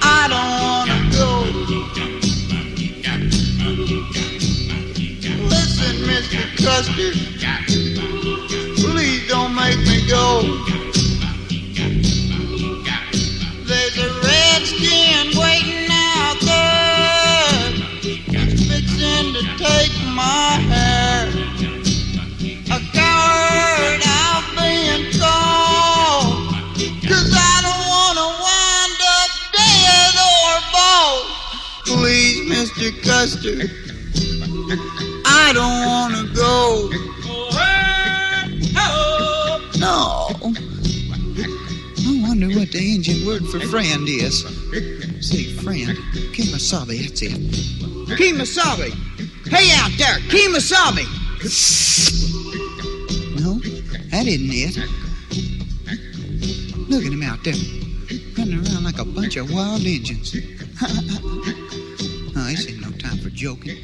I 0.00 0.28
don't 0.30 0.60
want 0.62 0.90
to 0.94 0.98
go. 1.18 1.42
Listen, 5.48 5.94
Mr. 6.06 6.42
Custer, 6.62 7.10
please 8.76 9.28
don't 9.28 9.54
make 9.56 9.78
me 9.78 10.06
go. 10.08 10.77
I 35.24 35.52
don't 35.54 35.86
wanna 35.86 36.28
go. 36.34 36.90
No. 39.78 40.28
I 41.98 42.20
wonder 42.20 42.48
what 42.48 42.70
the 42.72 42.94
Indian 42.94 43.26
word 43.26 43.46
for 43.46 43.58
friend 43.60 44.06
is. 44.06 44.44
See, 45.26 45.54
friend. 45.56 45.96
Kemosabe, 46.34 47.00
that's 47.00 47.22
it. 47.22 47.32
Kemosabe! 48.18 48.92
Hey 49.48 49.70
out 49.76 49.92
there, 49.96 50.18
Kemosabe! 50.28 51.06
No, 53.40 53.58
that 54.10 54.26
isn't 54.26 54.52
it. 54.52 54.76
Look 56.90 57.04
at 57.06 57.12
him 57.12 57.22
out 57.22 57.42
there, 57.44 57.54
running 58.36 58.66
around 58.66 58.84
like 58.84 58.98
a 58.98 59.04
bunch 59.06 59.36
of 59.36 59.50
wild 59.50 59.82
Indians. 59.82 60.36
joking. 63.38 63.78